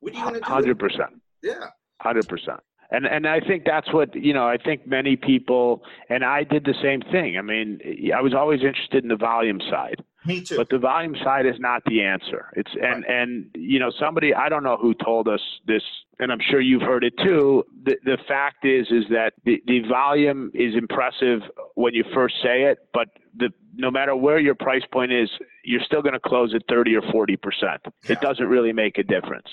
[0.02, 0.46] What are you going to do?
[0.46, 1.12] Hundred percent.
[1.42, 1.68] Yeah,
[2.02, 2.60] Hundred percent.
[2.90, 4.48] And and I think that's what you know.
[4.48, 7.38] I think many people and I did the same thing.
[7.38, 7.80] I mean,
[8.16, 10.58] I was always interested in the volume side, me too.
[10.58, 12.52] but the volume side is not the answer.
[12.56, 15.82] It's and and you know somebody I don't know who told us this,
[16.20, 17.64] and I'm sure you've heard it too.
[17.84, 21.42] The the fact is is that the the volume is impressive
[21.76, 25.30] when you first say it, but the no matter where your price point is,
[25.64, 27.82] you're still going to close at 30 or 40 percent.
[27.86, 28.14] Yeah.
[28.14, 29.48] It doesn't really make a difference.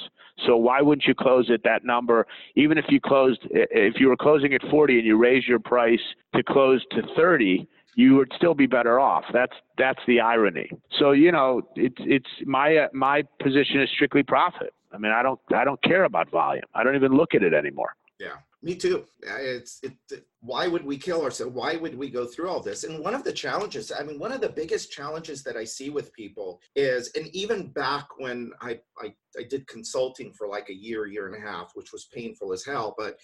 [0.47, 2.27] So why wouldn't you close at that number?
[2.57, 6.01] Even if you closed, if you were closing at 40 and you raise your price
[6.35, 9.25] to close to 30, you would still be better off.
[9.33, 10.71] That's that's the irony.
[10.99, 14.73] So you know, it's it's my uh, my position is strictly profit.
[14.93, 16.65] I mean, I don't I don't care about volume.
[16.75, 17.95] I don't even look at it anymore.
[18.21, 19.05] Yeah, me too.
[19.23, 20.25] It's it.
[20.41, 21.55] Why would we kill ourselves?
[21.55, 22.85] Why would we go through all this?
[22.85, 25.91] And one of the challenges, I mean, one of the biggest challenges that I see
[25.91, 30.75] with people is, and even back when I I, I did consulting for like a
[30.75, 33.19] year, year and a half, which was painful as hell, but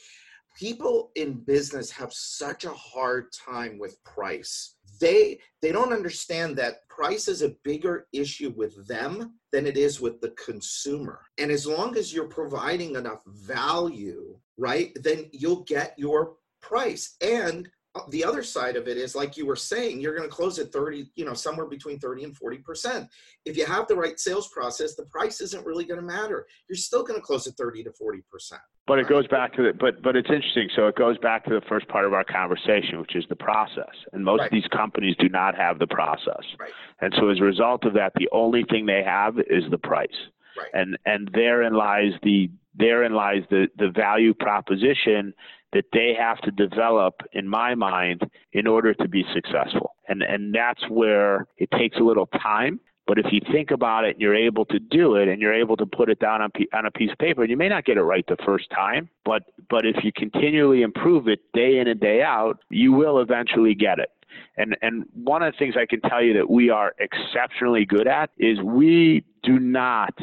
[0.58, 4.76] people in business have such a hard time with price.
[5.00, 10.00] They they don't understand that price is a bigger issue with them than it is
[10.00, 11.20] with the consumer.
[11.38, 17.16] And as long as you're providing enough value right then you'll get your price.
[17.20, 20.32] And Uh, the other side of it is like you were saying you're going to
[20.32, 23.08] close at 30 you know somewhere between 30 and 40 percent
[23.44, 26.76] if you have the right sales process the price isn't really going to matter you're
[26.76, 29.72] still going to close at 30 to 40 percent But it goes back to the
[29.72, 30.68] but but it's interesting.
[30.76, 33.94] So it goes back to the first part of our conversation, which is the process.
[34.12, 34.46] And most Right.
[34.46, 36.44] of these companies do not have the process.
[36.60, 36.72] Right.
[37.00, 40.18] And so as a result of that, the only thing they have is the price.
[40.56, 40.70] Right.
[40.74, 45.34] And and therein lies the therein lies the the value proposition
[45.72, 49.94] that they have to develop in my mind in order to be successful.
[50.08, 52.80] And and that's where it takes a little time.
[53.06, 55.76] But if you think about it, and you're able to do it, and you're able
[55.78, 57.44] to put it down on, on a piece of paper.
[57.44, 61.26] You may not get it right the first time, but but if you continually improve
[61.28, 64.10] it day in and day out, you will eventually get it.
[64.56, 68.06] And and one of the things I can tell you that we are exceptionally good
[68.06, 70.16] at is we do not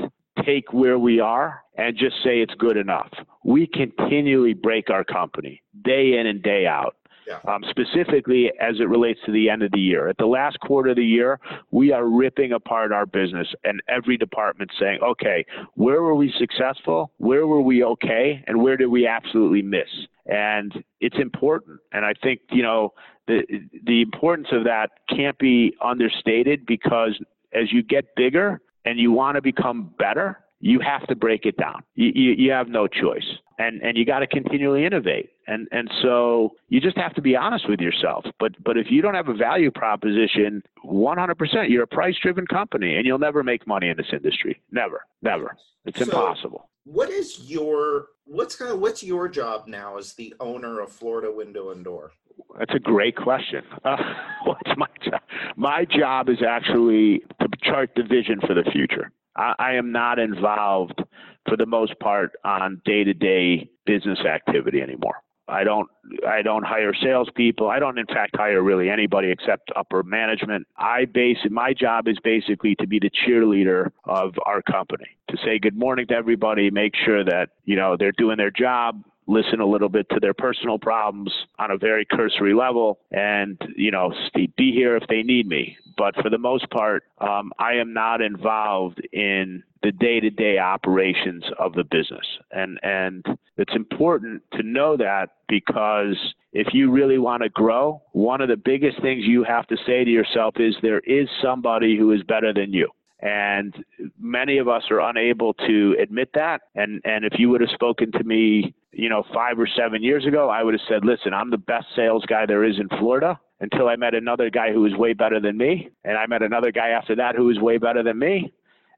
[0.46, 3.12] take where we are and just say it's good enough.
[3.48, 6.96] We continually break our company day in and day out.
[7.26, 7.40] Yeah.
[7.46, 10.08] Um, specifically as it relates to the end of the year.
[10.08, 14.16] At the last quarter of the year, we are ripping apart our business and every
[14.16, 17.12] department saying, okay, where were we successful?
[17.18, 18.42] Where were we okay?
[18.48, 19.90] And where did we absolutely miss?
[20.26, 20.72] And
[21.02, 21.82] it's important.
[21.92, 22.94] And I think, you know,
[23.28, 23.42] the,
[23.86, 27.20] the importance of that can't be understated because
[27.54, 31.58] as you get bigger and you want to become better, you have to break it
[31.58, 31.84] down.
[31.96, 33.26] You, you, you have no choice.
[33.60, 35.32] And, and you got to continually innovate.
[35.48, 38.24] And, and so you just have to be honest with yourself.
[38.40, 42.98] But, but if you don't have a value proposition, 100%, you're a price driven company
[42.98, 44.62] and you'll never make money in this industry.
[44.72, 45.58] Never, never.
[45.86, 46.70] It's So- impossible.
[46.84, 51.30] What is your what's kind of what's your job now as the owner of Florida
[51.30, 52.14] Window and Door?
[52.58, 53.62] That's a great question.
[53.84, 53.98] Uh,
[54.46, 55.20] what's my job?
[55.58, 59.12] My job is actually to chart the vision for the future.
[59.38, 61.02] I, I am not involved,
[61.48, 65.16] for the most part, on day-to-day business activity anymore.
[65.50, 65.88] I don't.
[66.28, 67.70] I don't hire salespeople.
[67.70, 70.68] I don't, in fact, hire really anybody except upper management.
[70.78, 75.58] I base my job is basically to be the cheerleader of our company, to say
[75.58, 79.66] good morning to everybody, make sure that you know they're doing their job, listen a
[79.66, 84.14] little bit to their personal problems on a very cursory level and you know
[84.56, 85.78] be here if they need me.
[85.98, 91.74] But for the most part um, i am not involved in the day-to-day operations of
[91.74, 92.26] the business.
[92.52, 93.26] And and
[93.58, 96.18] it's important to know that because
[96.54, 100.04] if you really want to grow one of the biggest things you have to say
[100.04, 103.76] to yourself is there is somebody who is better than you and
[104.20, 106.62] many of us are unable to admit that.
[106.76, 110.26] And and if you would have spoken to me you know 5 or 7 years
[110.26, 113.40] ago I would have said listen I'm the best sales guy there is in Florida
[113.60, 115.90] until I met another guy who was way better than me.
[116.04, 118.54] And I met another guy after that who was way better than me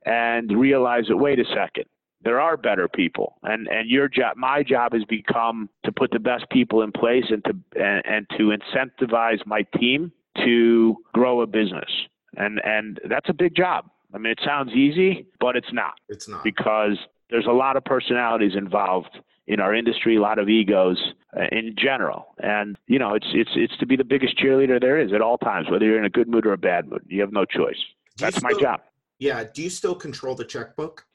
[0.05, 1.85] and realized that wait a second
[2.21, 3.37] there are better people.
[3.43, 7.25] And and your job my job has become to put the best people in place
[7.29, 10.11] and to and, and to incentivize my team
[10.43, 11.89] to grow a business.
[12.35, 16.27] And and that's a big job I mean, it sounds easy, but it's not It's
[16.27, 16.43] not.
[16.43, 16.97] because
[17.29, 20.97] there's a lot of personalities involved in our industry, a lot of egos
[21.35, 24.99] uh, in general, and you know, it's it's it's to be the biggest cheerleader there
[24.99, 27.03] is at all times, whether you're in a good mood or a bad mood.
[27.07, 27.77] You have no choice.
[28.17, 28.81] Do That's my job.
[29.17, 29.43] Yeah.
[29.53, 31.05] Do you still control the checkbook?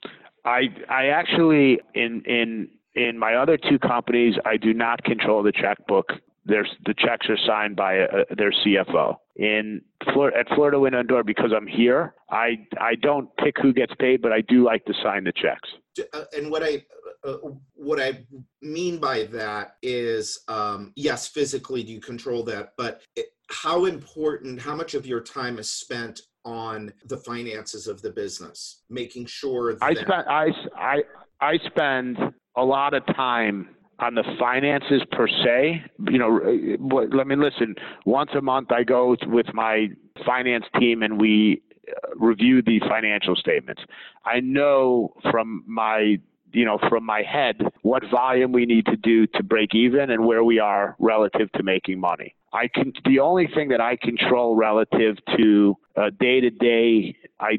[0.44, 5.52] I I actually in in in my other two companies, I do not control the
[5.52, 6.12] checkbook.
[6.46, 9.16] There's the checks are signed by uh their CFO.
[9.36, 13.92] In at Florida Window and Door, because I'm here, I I don't pick who gets
[13.98, 15.68] paid, but I do like to sign the checks.
[16.12, 16.84] Uh, And what I
[17.24, 17.38] uh,
[17.74, 18.24] what I
[18.60, 24.60] mean by that is, um, yes, physically do you control that, but it, how important,
[24.60, 29.74] how much of your time is spent on the finances of the business, making sure
[29.74, 31.02] that I spend I I
[31.40, 32.18] I spend
[32.56, 35.84] a lot of time on the finances per se.
[36.10, 37.74] You know, let me listen.
[38.04, 39.88] Once a month, I go with my
[40.24, 43.82] finance team and we uh, review the financial statements.
[44.24, 46.18] I know from my
[46.54, 50.24] you know from my head what volume we need to do to break even and
[50.24, 52.34] where we are relative to making money.
[52.52, 55.76] I can the only thing that I control relative to
[56.18, 57.58] day to day I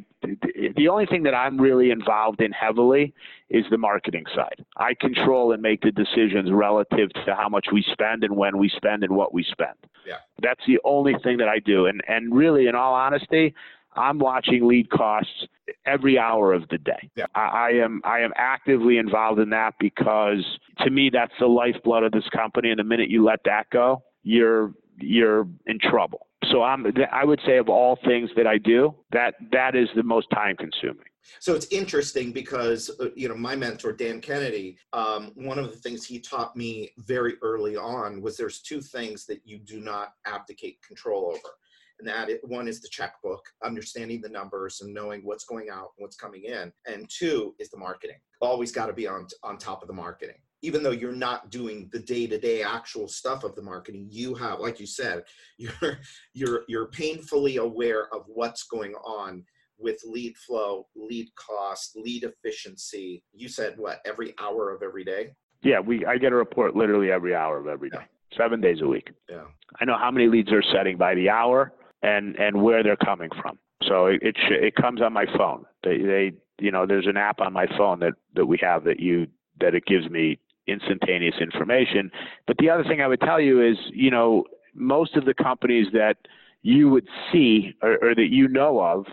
[0.76, 3.14] the only thing that I'm really involved in heavily
[3.50, 4.66] is the marketing side.
[4.78, 8.70] I control and make the decisions relative to how much we spend and when we
[8.70, 9.76] spend and what we spend.
[10.08, 10.18] Yeah.
[10.42, 11.88] That's the only thing that I do.
[11.88, 13.54] And and really in all honesty,
[13.96, 15.48] I'm watching lead costs
[15.86, 17.10] every hour of the day.
[17.16, 17.26] Yeah.
[17.36, 20.44] I, I am I am actively involved in that because
[20.80, 24.04] to me that's the lifeblood of this company and the minute you let that go,
[24.24, 26.28] you're you're in trouble.
[26.52, 30.04] So I'm I would say of all things that I do, that that is the
[30.04, 31.06] most time consuming.
[31.40, 34.78] So it's interesting because uh, you know my mentor Dan Kennedy.
[34.94, 39.26] Um, one of the things he taught me very early on was there's two things
[39.26, 41.56] that you do not abdicate control over,
[42.00, 45.90] and that it, one is the checkbook, understanding the numbers and knowing what's going out
[45.98, 48.18] and what's coming in, and two is the marketing.
[48.42, 50.36] Always got to be on on top of the marketing.
[50.62, 54.80] Even though you're not doing the day-to-day actual stuff of the marketing, you have, like
[54.80, 55.24] you said,
[55.58, 56.00] you're
[56.34, 59.44] you're you're painfully aware of what's going on
[59.78, 63.24] with lead flow, lead cost, lead efficiency.
[63.34, 65.32] You said what every hour of every day?
[65.64, 68.06] Yeah, we I get a report literally every hour of every day,
[68.38, 69.10] seven days a week.
[69.30, 69.46] Yeah.
[69.80, 73.30] I know how many leads they're setting by the hour and and where they're coming
[73.42, 73.58] from.
[73.84, 75.66] So it it, it comes on my phone.
[75.84, 79.00] They they you know there's an app on my phone that that we have that
[79.00, 79.28] you
[79.60, 82.12] that it gives me instantaneous information.
[82.48, 85.88] But the other thing I would tell you is you know most of the companies
[85.94, 86.18] that
[86.62, 89.06] you would see or, or that you know of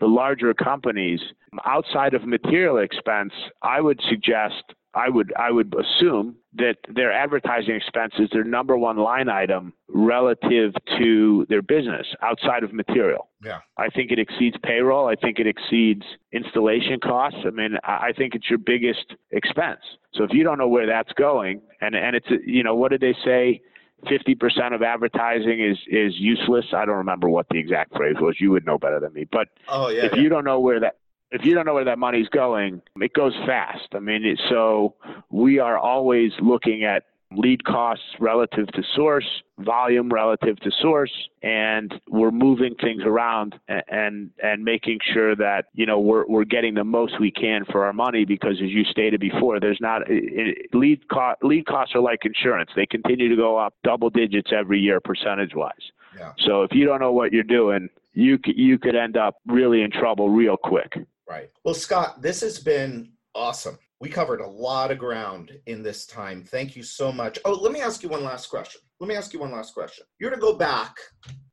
[0.00, 1.20] the larger companies
[1.66, 7.76] outside of material expense, I would suggest I would I would assume that their advertising
[7.76, 13.28] expense is their number one line item relative to their business outside of material.
[13.44, 13.60] Yeah.
[13.76, 15.06] I think it exceeds payroll.
[15.06, 17.38] I think it exceeds installation costs.
[17.46, 19.80] I mean, I think it's your biggest expense.
[20.14, 23.00] So if you don't know where that's going, and and it's you know what did
[23.00, 23.60] they say?
[24.06, 26.64] 50% of advertising is is useless.
[26.74, 28.36] I don't remember what the exact phrase was.
[28.40, 29.26] You would know better than me.
[29.30, 30.22] But oh, yeah, if yeah.
[30.22, 30.96] you don't know where that
[31.32, 33.88] if you don't know where that money's going, it goes fast.
[33.92, 34.94] I mean, it, so
[35.30, 39.26] we are always looking at lead costs relative to source,
[39.58, 41.12] volume relative to source,
[41.42, 46.44] and we're moving things around and and, and making sure that you know we're we're
[46.44, 50.02] getting the most we can for our money because as you stated before, there's not
[50.08, 54.50] it, lead cost lead costs are like insurance; they continue to go up double digits
[54.52, 55.74] every year percentage wise.
[56.18, 56.32] Yeah.
[56.44, 59.90] So if you don't know what you're doing, you you could end up really in
[59.90, 60.94] trouble real quick.
[61.30, 61.48] Right.
[61.62, 63.78] Well, Scott, this has been awesome.
[64.00, 66.42] We covered a lot of ground in this time.
[66.42, 67.38] Thank you so much.
[67.44, 68.80] Oh, let me ask you one last question.
[68.98, 70.04] Let me ask you one last question.
[70.18, 70.96] You're to go back,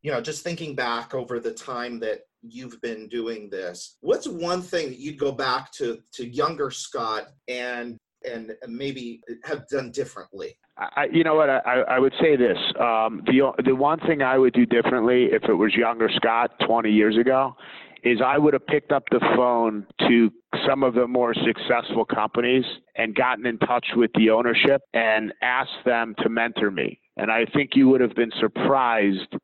[0.02, 3.98] you know, just thinking back over the time that you've been doing this.
[4.02, 9.68] What's one thing that you'd go back to to younger Scott and and maybe have
[9.68, 10.58] done differently?
[10.78, 11.50] I, you know what?
[11.50, 12.58] I, I would say this.
[12.80, 16.90] Um, the the one thing I would do differently if it was younger Scott 20
[16.90, 17.56] years ago
[18.04, 20.32] is I would have picked up the phone to
[20.68, 25.86] some of the more successful companies and gotten in touch with the ownership and asked
[25.86, 27.00] them to mentor me.
[27.18, 29.36] And I think you would have been surprised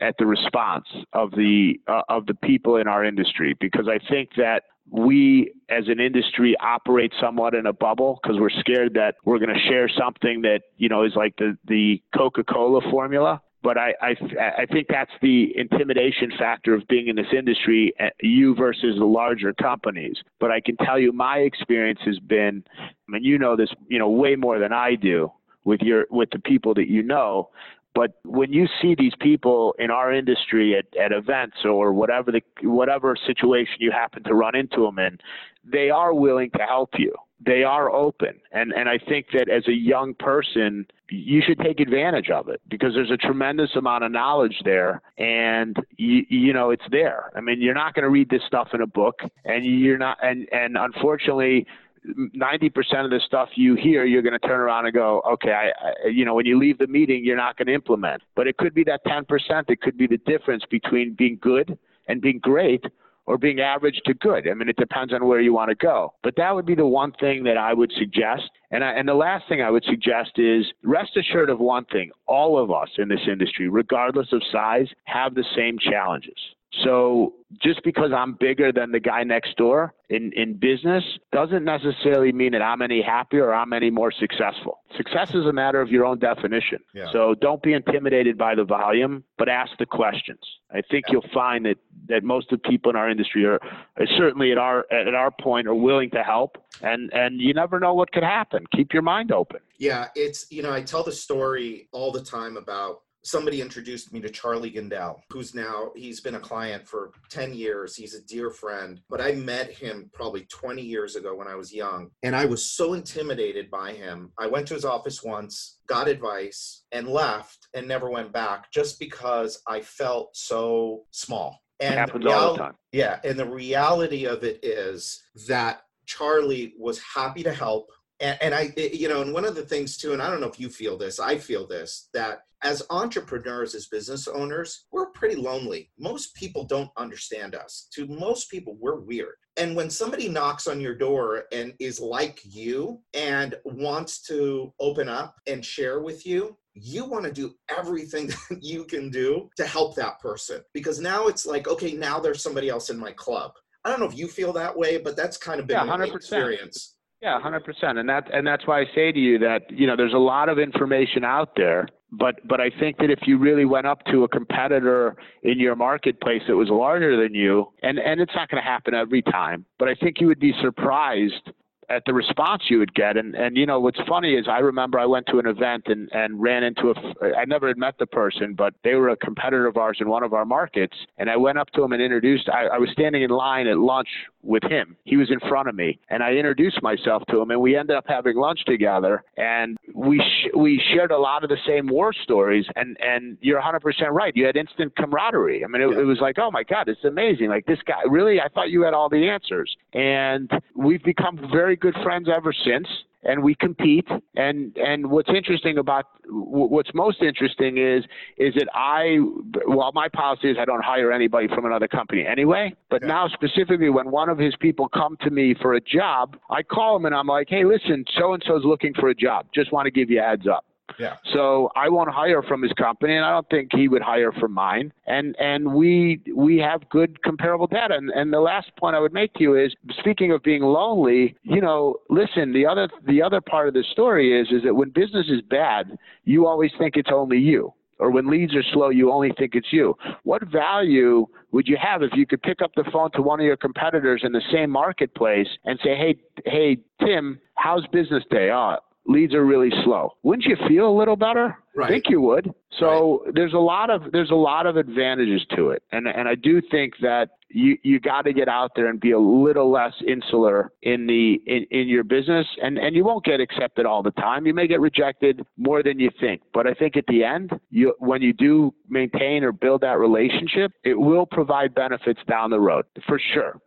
[0.00, 4.30] at the response of the uh, of the people in our industry because I think
[4.36, 9.38] that we as an industry operate somewhat in a bubble because we're scared that we're
[9.38, 13.94] going to share something that you know is like the the Coca-Cola formula but I,
[14.00, 14.16] I,
[14.58, 19.04] I think that's the intimidation factor of being in this industry, uh, you versus the
[19.04, 20.16] larger companies.
[20.40, 23.98] But I can tell you, my experience has been, I mean, you know this, you
[23.98, 25.32] know, way more than I do
[25.64, 27.50] with your with the people that you know.
[27.94, 32.42] But when you see these people in our industry at, at events or whatever the
[32.62, 35.18] whatever situation you happen to run into them in,
[35.64, 38.40] they are willing to help you they are open.
[38.52, 42.60] And and I think that as a young person you should take advantage of it
[42.70, 47.30] because there's a tremendous amount of knowledge there and you, you know it's there.
[47.34, 50.18] I mean you're not going to read this stuff in a book and you're not
[50.22, 51.66] and and unfortunately
[52.06, 55.68] 90% of the stuff you hear you're going to turn around and go okay I,
[55.68, 58.22] I you know when you leave the meeting you're not going to implement.
[58.34, 59.24] But it could be that 10%
[59.68, 61.78] it could be the difference between being good
[62.08, 62.84] and being great
[63.32, 64.46] or being average to good.
[64.46, 66.12] I mean, it depends on where you want to go.
[66.22, 68.50] But that would be the one thing that I would suggest.
[68.70, 72.10] And, I, and the last thing I would suggest is rest assured of one thing
[72.26, 76.36] all of us in this industry, regardless of size, have the same challenges.
[76.82, 82.32] So just because I'm bigger than the guy next door in, in business doesn't necessarily
[82.32, 84.80] mean that I'm any happier or I'm any more successful.
[84.96, 86.78] Success is a matter of your own definition.
[86.94, 87.12] Yeah.
[87.12, 90.40] So don't be intimidated by the volume, but ask the questions.
[90.70, 91.12] I think Yeah.
[91.12, 91.76] you'll find that,
[92.08, 93.60] that most of the people in our industry are,
[93.98, 97.78] are certainly at our at our point are willing to help and, and you never
[97.78, 98.64] know what could happen.
[98.74, 99.60] Keep your mind open.
[99.78, 104.20] Yeah, it's you know I tell the story all the time about somebody introduced me
[104.20, 107.96] to Charlie Gandell, who's now he's been a client for 10 years.
[107.96, 111.72] He's a dear friend, but I met him probably 20 years ago when I was
[111.72, 114.32] young, and I was so intimidated by him.
[114.38, 118.98] I went to his office once, got advice, and left and never went back just
[118.98, 121.62] because I felt so small.
[121.80, 122.74] And happens all the time.
[122.92, 127.90] Yeah, and the reality of it is that Charlie was happy to help.
[128.20, 130.40] And, and I, it- you know, and one of the things too, and I don't
[130.40, 135.10] know if you feel this, I feel this, that as entrepreneurs, as business owners, we're
[135.10, 135.90] pretty lonely.
[135.98, 137.88] Most people don't understand us.
[137.94, 139.34] To most people, we're weird.
[139.56, 145.08] And when somebody knocks on your door and is like you and wants to open
[145.08, 149.66] up and share with you, you want to do everything that you can do to
[149.66, 153.50] help that person because now it's like, okay, now there's somebody else in my club.
[153.84, 156.06] I don't know if you feel that way, but that's kind of been Yeah, my
[156.06, 156.14] 100%.
[156.14, 156.91] experience.
[157.22, 159.94] Yeah, hundred percent, and that and that's why I say to you that you know
[159.96, 163.64] there's a lot of information out there, but but I think that if you really
[163.64, 165.14] went up to a competitor
[165.44, 168.92] in your marketplace that was larger than you, and and it's not going to happen
[168.92, 171.52] every time, but I think you would be surprised
[171.88, 173.16] at the response you would get.
[173.16, 176.08] And and you know what's funny is I remember I went to an event and
[176.12, 179.68] and ran into a I never had met the person, but they were a competitor
[179.68, 182.48] of ours in one of our markets, and I went up to him and introduced.
[182.48, 184.08] I, I was standing in line at lunch
[184.42, 184.96] with him.
[185.04, 187.96] He was in front of me, and I introduced myself to him, and we ended
[187.96, 192.12] up having lunch together, and we sh- we shared a lot of the same war
[192.12, 192.66] stories.
[192.76, 193.80] And and you're 100%
[194.10, 194.32] right.
[194.36, 195.64] You had instant camaraderie.
[195.64, 196.00] I mean, it, Yeah.
[196.00, 197.48] it was like, oh my God, it's amazing.
[197.48, 198.40] Like this guy, really?
[198.40, 202.86] I thought you had all the answers, and we've become very good friends ever since.
[203.24, 204.08] And we compete.
[204.36, 208.04] And and what's interesting about what's most interesting is
[208.36, 209.18] is that I
[209.66, 212.74] well my policy is I don't hire anybody from another company anyway.
[212.90, 216.62] But now specifically when one of his people come to me for a job, I
[216.62, 219.46] call him and I'm like, hey, listen, so and so's looking for a job.
[219.54, 220.64] Just want to give you a heads up.
[220.98, 221.16] Yeah.
[221.32, 224.52] So I won't hire from his company, and I don't think he would hire from
[224.52, 224.92] mine.
[225.06, 227.94] And and we we have good comparable data.
[227.94, 231.36] And, and the last point I would make to you is, speaking of being lonely,
[231.42, 232.52] you know, listen.
[232.52, 235.98] The other the other part of the story is is that when business is bad,
[236.24, 237.72] you always think it's only you.
[237.98, 239.96] Or when leads are slow, you only think it's you.
[240.24, 243.46] What value would you have if you could pick up the phone to one of
[243.46, 248.78] your competitors in the same marketplace and say, "Hey, hey, Tim, how's business day?" Oh,
[249.06, 250.14] leads are really slow.
[250.22, 251.56] Wouldn't you feel a little better?
[251.74, 251.86] Right.
[251.86, 252.52] I think you would.
[252.78, 253.34] So Right.
[253.34, 256.60] there's a lot of there's a lot of advantages to it, and and I do
[256.60, 260.70] think that you you got to get out there and be a little less insular
[260.82, 264.46] in the in, in your business, and and you won't get accepted all the time.
[264.46, 267.94] You may get rejected more than you think, but I think at the end, you
[267.98, 272.84] when you do maintain or build that relationship, it will provide benefits down the road
[273.06, 273.58] for sure.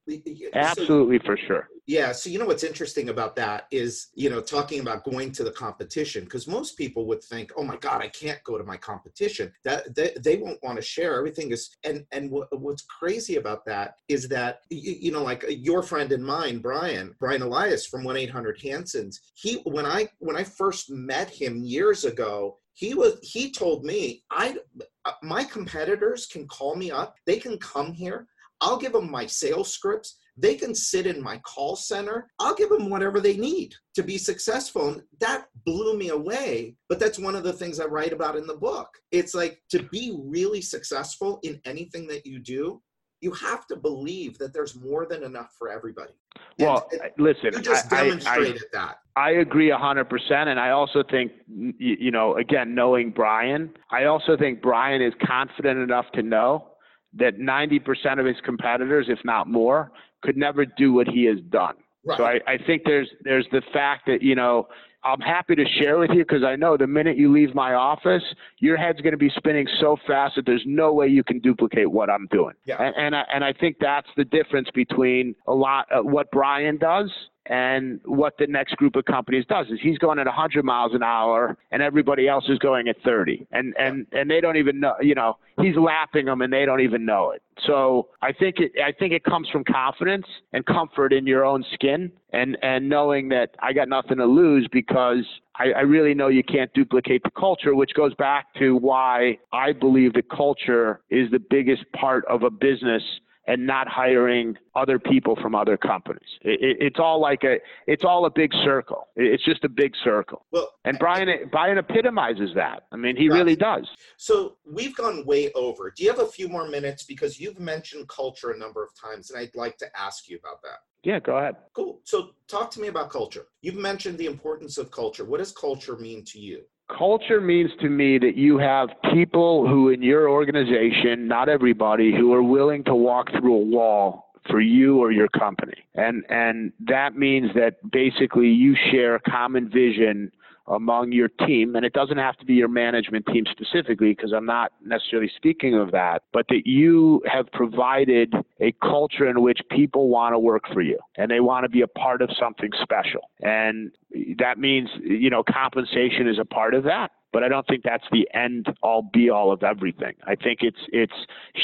[0.54, 1.68] Absolutely for sure.
[1.88, 2.14] Yeah.
[2.14, 5.52] So you know what's interesting about that is, you know, talking about going to the
[5.52, 9.52] competition, because most people would think, oh my God, I can't go to my competition.
[9.64, 11.18] That they, they won't want to share.
[11.18, 15.44] Everything is and and what, what's crazy about that is that you, you know, like
[15.44, 20.36] uh, your friend and mine, Brian, Brian Elias from 1-800 Hanson's, he when I when
[20.36, 24.58] I first met him years ago, he was he told me I
[25.06, 28.28] uh, my competitors can call me up, they can come here.
[28.62, 30.18] I'll give them my sales scripts.
[30.38, 32.28] They can sit in my call center.
[32.40, 34.90] I'll give them whatever they need to be successful.
[34.90, 36.76] And that blew me away.
[36.90, 38.90] But that's one of the things I write about in the book.
[39.12, 42.82] It's like to be really successful in anything that you do,
[43.22, 46.14] you have to believe that there's more than enough for everybody.
[46.60, 49.00] Well, and listen, you just I- I- I- demonstrated that.
[49.16, 50.50] I agree 100%.
[50.50, 55.80] And I also think, you know, again, knowing Brian, I also think Brian is confident
[55.80, 56.72] enough to know
[57.14, 61.76] that 90% of his competitors, if not more, could never do what he has done.
[62.06, 62.18] Right.
[62.18, 64.68] So I, I think there's there's the fact that you know
[65.04, 68.24] I'm happy to share with you because I know the minute you leave my office,
[68.60, 71.90] your head's going to be spinning so fast that there's no way you can duplicate
[71.90, 72.54] what I'm doing.
[72.66, 72.82] Yeah.
[72.82, 76.78] And and I, and I think that's the difference between a lot uh, what Brian
[76.78, 77.12] does
[77.48, 81.04] and what the next group of companies does is he's going at 100 miles an
[81.04, 84.96] hour and everybody else is going at 30 and and and they don't even know
[85.02, 87.42] you know he's lapping them and they don't even know it.
[87.66, 91.64] So i think it i think it comes from confidence and comfort in your own
[91.74, 95.24] skin and and knowing that i got nothing to lose because
[95.58, 99.72] I, I really know you can't duplicate the culture, which goes back to why I
[99.72, 103.02] believe the culture is the biggest part of a business
[103.48, 106.28] and not hiring other people from other companies.
[106.42, 109.08] It, it, it's all like a, it's all a big circle.
[109.16, 110.46] It- It's just a big circle.
[110.52, 112.84] Well, And Brian, Brian epitomizes that.
[112.92, 113.38] I mean, he Right.
[113.38, 113.88] really does.
[114.18, 115.92] So we've gone way over.
[115.96, 117.04] Do you have a few more minutes?
[117.04, 120.62] Because you've mentioned culture a number of times, and I'd like to ask you about
[120.64, 120.80] that.
[121.04, 121.56] Yeah, go ahead.
[121.74, 122.02] Cool.
[122.04, 123.46] So talk to me about culture.
[123.62, 125.24] You've mentioned the importance of culture.
[125.24, 126.64] What does culture mean to you?
[126.88, 132.32] Culture means to me that you have people who in your organization, not everybody, who
[132.34, 135.74] are willing to walk through a wall for you or your company.
[135.96, 140.32] And and that means that basically you share a common vision
[140.68, 144.46] among your team and it doesn't have to be your management team specifically because I'm
[144.46, 150.10] not necessarily speaking of that, but that you have provided a culture in which people
[150.10, 153.30] want to work for you and they want to be a part of something special.
[153.42, 153.92] And
[154.40, 157.12] that means, you know, compensation is a part of that.
[157.36, 160.14] But I don't think that's the end all be all of everything.
[160.26, 161.12] I think it's it's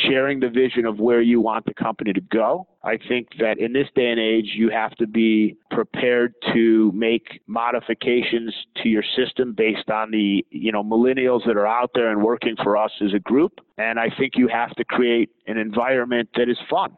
[0.05, 2.67] sharing the vision of where you want the company to go.
[2.83, 7.39] I think that in this day and age you have to be prepared to make
[7.47, 8.53] modifications
[8.83, 12.57] to your system based on the, you know, millennials that are out there and working
[12.61, 13.61] for us as a group.
[13.77, 16.97] And I think you have to create an environment that is fun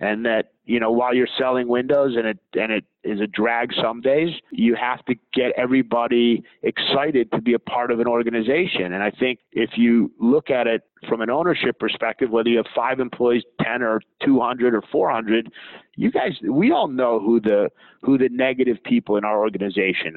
[0.00, 3.72] and that you know while you're selling windows and it and it is a drag
[3.80, 4.30] some days.
[4.50, 8.92] You have to get everybody excited to be a part of an organization.
[8.92, 12.66] And i think if you look at it from an ownership perspective whether you have
[12.74, 15.50] 5 employees 10 or 200 or 400
[15.96, 17.70] you guys we all know who the
[18.02, 20.16] who the negative people in our organization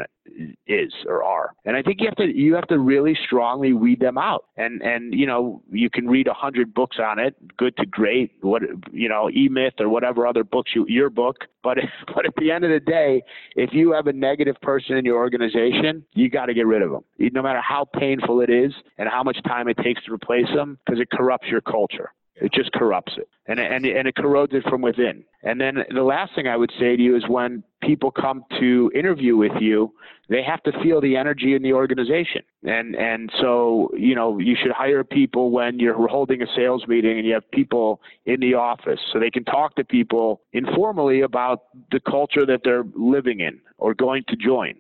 [0.68, 1.54] is or are.
[1.66, 4.46] And i think you have to you have to really strongly weed them out.
[4.58, 8.32] And and you know you can read a hundred books on it good to great
[8.42, 8.62] what
[8.92, 11.38] you know e-myth or whatever other books you your book.
[11.64, 11.78] But
[12.16, 13.22] but at the end of the day
[13.56, 16.92] if you have a negative person in your organization you got to get rid of
[16.92, 20.48] them no matter how painful it is and how much time it takes to replace
[20.56, 24.54] them because it corrupts your culture It just corrupts it, and and and it corrodes
[24.54, 25.24] it from within.
[25.44, 28.92] And then the last thing I would say to you is when people come to
[28.94, 29.92] interview with you,
[30.30, 32.44] they have to feel the energy in the organization.
[32.64, 37.18] And and so you know you should hire people when you're holding a sales meeting
[37.18, 41.64] and you have people in the office so they can talk to people informally about
[41.92, 44.76] the culture that they're living in or going to join.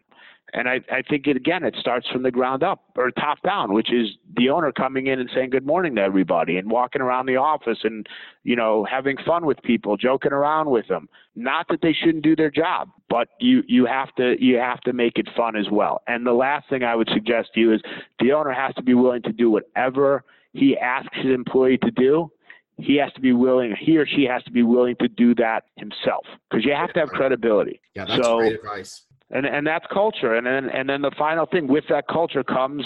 [0.53, 3.73] And I, I think it again, it starts from the ground up or top down,
[3.73, 7.25] which is the owner coming in and saying good morning to everybody and walking around
[7.25, 8.07] the office and,
[8.43, 11.09] you know, having fun with people, joking around with them.
[11.35, 14.93] Not that they shouldn't do their job, but you, you have to you have to
[14.93, 16.01] make it fun as well.
[16.07, 17.81] And the last thing I would suggest to you is
[18.19, 20.23] the owner has to be willing to do whatever
[20.53, 22.31] he asks his employee to do
[22.79, 25.63] he has to be willing, he or she has to be willing to do that
[25.77, 27.81] himself because you have to have credibility.
[27.95, 30.35] Yeah, that's so, great advice and and that's culture.
[30.35, 32.83] And then and then the final thing with that culture comes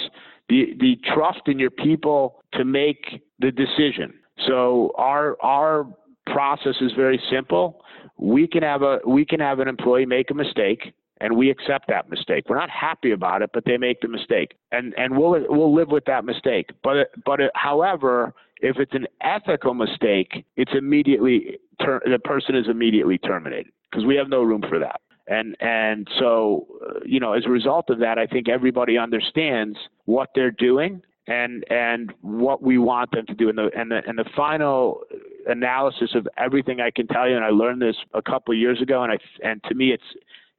[0.49, 4.13] the the trust in your people to make the decision.
[4.47, 5.87] So our our
[6.27, 7.83] process is very simple.
[8.17, 11.87] We can have a we can have an employee make a mistake and we accept
[11.87, 12.45] that mistake.
[12.49, 15.89] We're not happy about it, but they make the mistake, and and we'll we'll live
[15.89, 16.71] with that mistake.
[16.83, 23.19] But but however, if it's an ethical mistake, it's immediately ter- the person is immediately
[23.19, 24.99] terminated because we have no room for that.
[25.31, 26.67] And and so
[27.05, 31.63] you know, as a result of that, I think everybody understands what they're doing and
[31.69, 33.47] and what we want them to do.
[33.47, 35.01] And the and the and the final
[35.47, 38.81] analysis of everything I can tell you, and I learned this a couple of years
[38.81, 40.03] ago, and I and to me, it's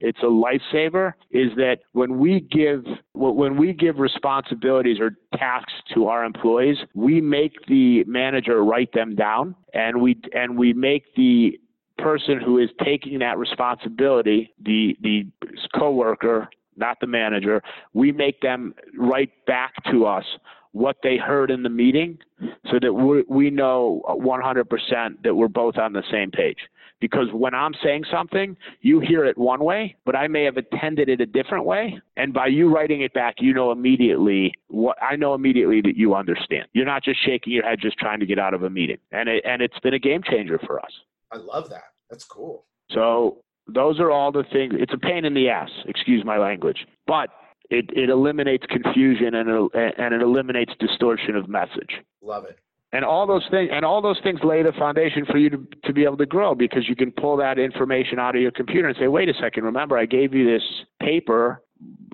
[0.01, 6.09] it's a lifesaver is that when we give when we give responsibilities or tasks to
[6.09, 11.59] our employees we make the manager write them down and we and we make the
[12.03, 15.27] person who is taking that responsibility, the the
[15.79, 20.25] coworker, not the manager, we make them write back to us
[20.73, 22.19] what they heard in the meeting
[22.71, 26.57] so that we, we know 100% that we're both on the same page.
[26.99, 31.09] Because when I'm saying something, you hear it one way, but I may have attended
[31.09, 32.01] it a different way.
[32.17, 36.15] And by you writing it back, you know immediately what I know immediately that you
[36.15, 36.69] understand.
[36.73, 38.99] You're not just shaking your head, just trying to get out of a meeting.
[39.11, 40.93] And it, and it's been a game changer for us.
[41.33, 41.92] I love that.
[42.13, 42.67] That's cool.
[42.91, 44.75] So those are all the things.
[44.77, 47.31] It's a pain in the ass, excuse my language, but
[47.71, 51.89] it, it eliminates confusion and it, and it eliminates distortion of message.
[52.21, 52.59] Love it.
[52.93, 55.95] And all those things and all those things lay the foundation for you to, to
[55.95, 58.97] be able to grow because you can pull that information out of your computer and
[59.01, 60.63] say, wait a second, remember I gave you this
[61.01, 61.63] paper,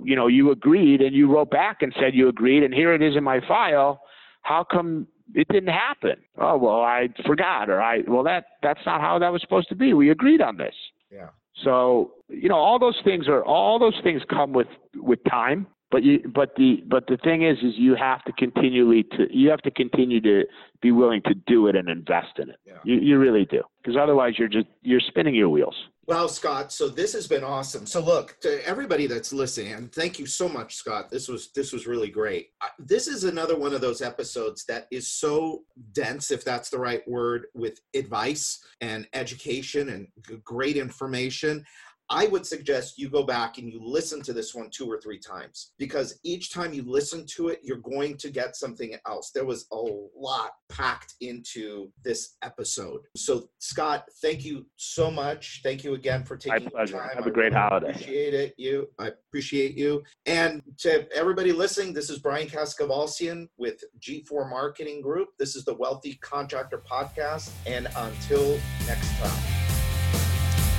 [0.05, 3.03] you know, you agreed and you wrote back and said you agreed and here it
[3.03, 4.01] is in my file.
[4.43, 6.17] How come it didn't happen.
[6.39, 9.75] Oh well, I forgot, or I well that that's not how that was supposed to
[9.75, 9.93] be.
[9.95, 10.75] We agreed on this.
[11.13, 11.29] Yeah.
[11.65, 15.67] So you know, all those things are all those things come with with time.
[15.91, 19.49] But you, but the, but the thing is, is you have to continually to, you
[19.49, 20.45] have to continue to
[20.83, 22.57] be willing to do it and invest in it.
[22.67, 22.75] Yeah.
[22.85, 25.75] You, you really do, because otherwise you're just you're spinning your wheels.
[26.07, 27.85] Well, Scott, so this has been awesome.
[27.85, 31.11] So look, to everybody that's listening, and thank you so much, Scott.
[31.11, 32.51] This was this was really great.
[32.79, 37.07] This is another one of those episodes that is so dense, if that's the right
[37.09, 40.09] word, with advice and education and
[40.45, 41.65] great information.
[42.11, 45.19] I would suggest you go back and you listen to this one two or three
[45.19, 49.31] times because each time you listen to it, you're going to get something else.
[49.31, 49.83] There was a
[50.17, 53.01] lot packed into this episode.
[53.15, 55.61] So, Scott, thank you so much.
[55.63, 56.99] Thank you again for taking My pleasure.
[56.99, 57.11] time.
[57.15, 57.91] Have a great really holiday.
[57.91, 58.55] Appreciate it.
[58.57, 60.03] You, I appreciate you.
[60.25, 65.29] And to everybody listening, this is Brian Kaskavalciyan with G4 Marketing Group.
[65.39, 67.51] This is the Wealthy Contractor Podcast.
[67.67, 69.68] And until next time.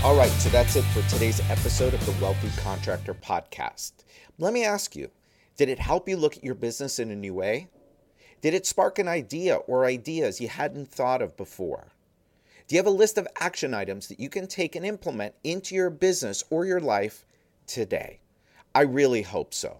[0.01, 3.91] All right, so that's it for today's episode of the Wealthy Contractor Podcast.
[4.37, 5.11] Let me ask you
[5.57, 7.67] did it help you look at your business in a new way?
[8.39, 11.89] Did it spark an idea or ideas you hadn't thought of before?
[12.69, 15.75] Do you have a list of action items that you can take and implement into
[15.75, 17.25] your business or your life
[17.67, 18.21] today?
[18.73, 19.79] I really hope so.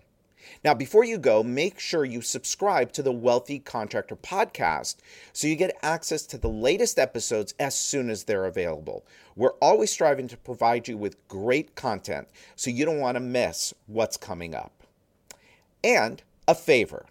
[0.64, 4.98] Now, before you go, make sure you subscribe to the Wealthy Contractor Podcast
[5.32, 9.06] so you get access to the latest episodes as soon as they're available.
[9.40, 12.28] We're always striving to provide you with great content
[12.58, 14.84] so you don't want to miss what's coming up.
[15.82, 17.06] And a favor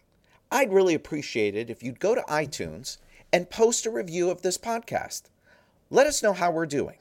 [0.53, 2.99] I'd really appreciate it if you'd go to iTunes
[3.33, 5.23] and post a review of this podcast.
[5.89, 6.99] Let us know how we're doing.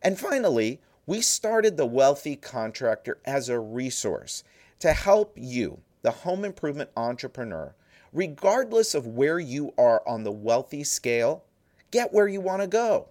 [0.00, 4.44] And finally, we started the Wealthy Contractor as a resource
[4.78, 7.74] to help you, the home improvement entrepreneur,
[8.12, 11.42] regardless of where you are on the wealthy scale,
[11.90, 13.08] get where you want to go.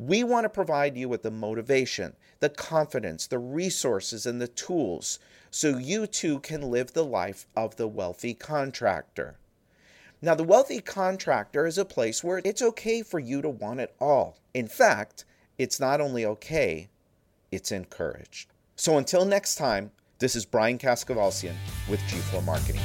[0.00, 5.18] We want to provide you with the motivation, the confidence, the resources, and the tools
[5.50, 9.36] so you too can live the life of the wealthy contractor.
[10.22, 13.94] Now, the wealthy contractor is a place where it's okay for you to want it
[14.00, 14.38] all.
[14.54, 15.26] In fact,
[15.58, 16.88] it's not only okay,
[17.52, 18.54] it's encouraged.
[18.76, 21.56] So until next time, this is Brian Kaskavalciyan
[21.90, 22.80] with G4 Marketing.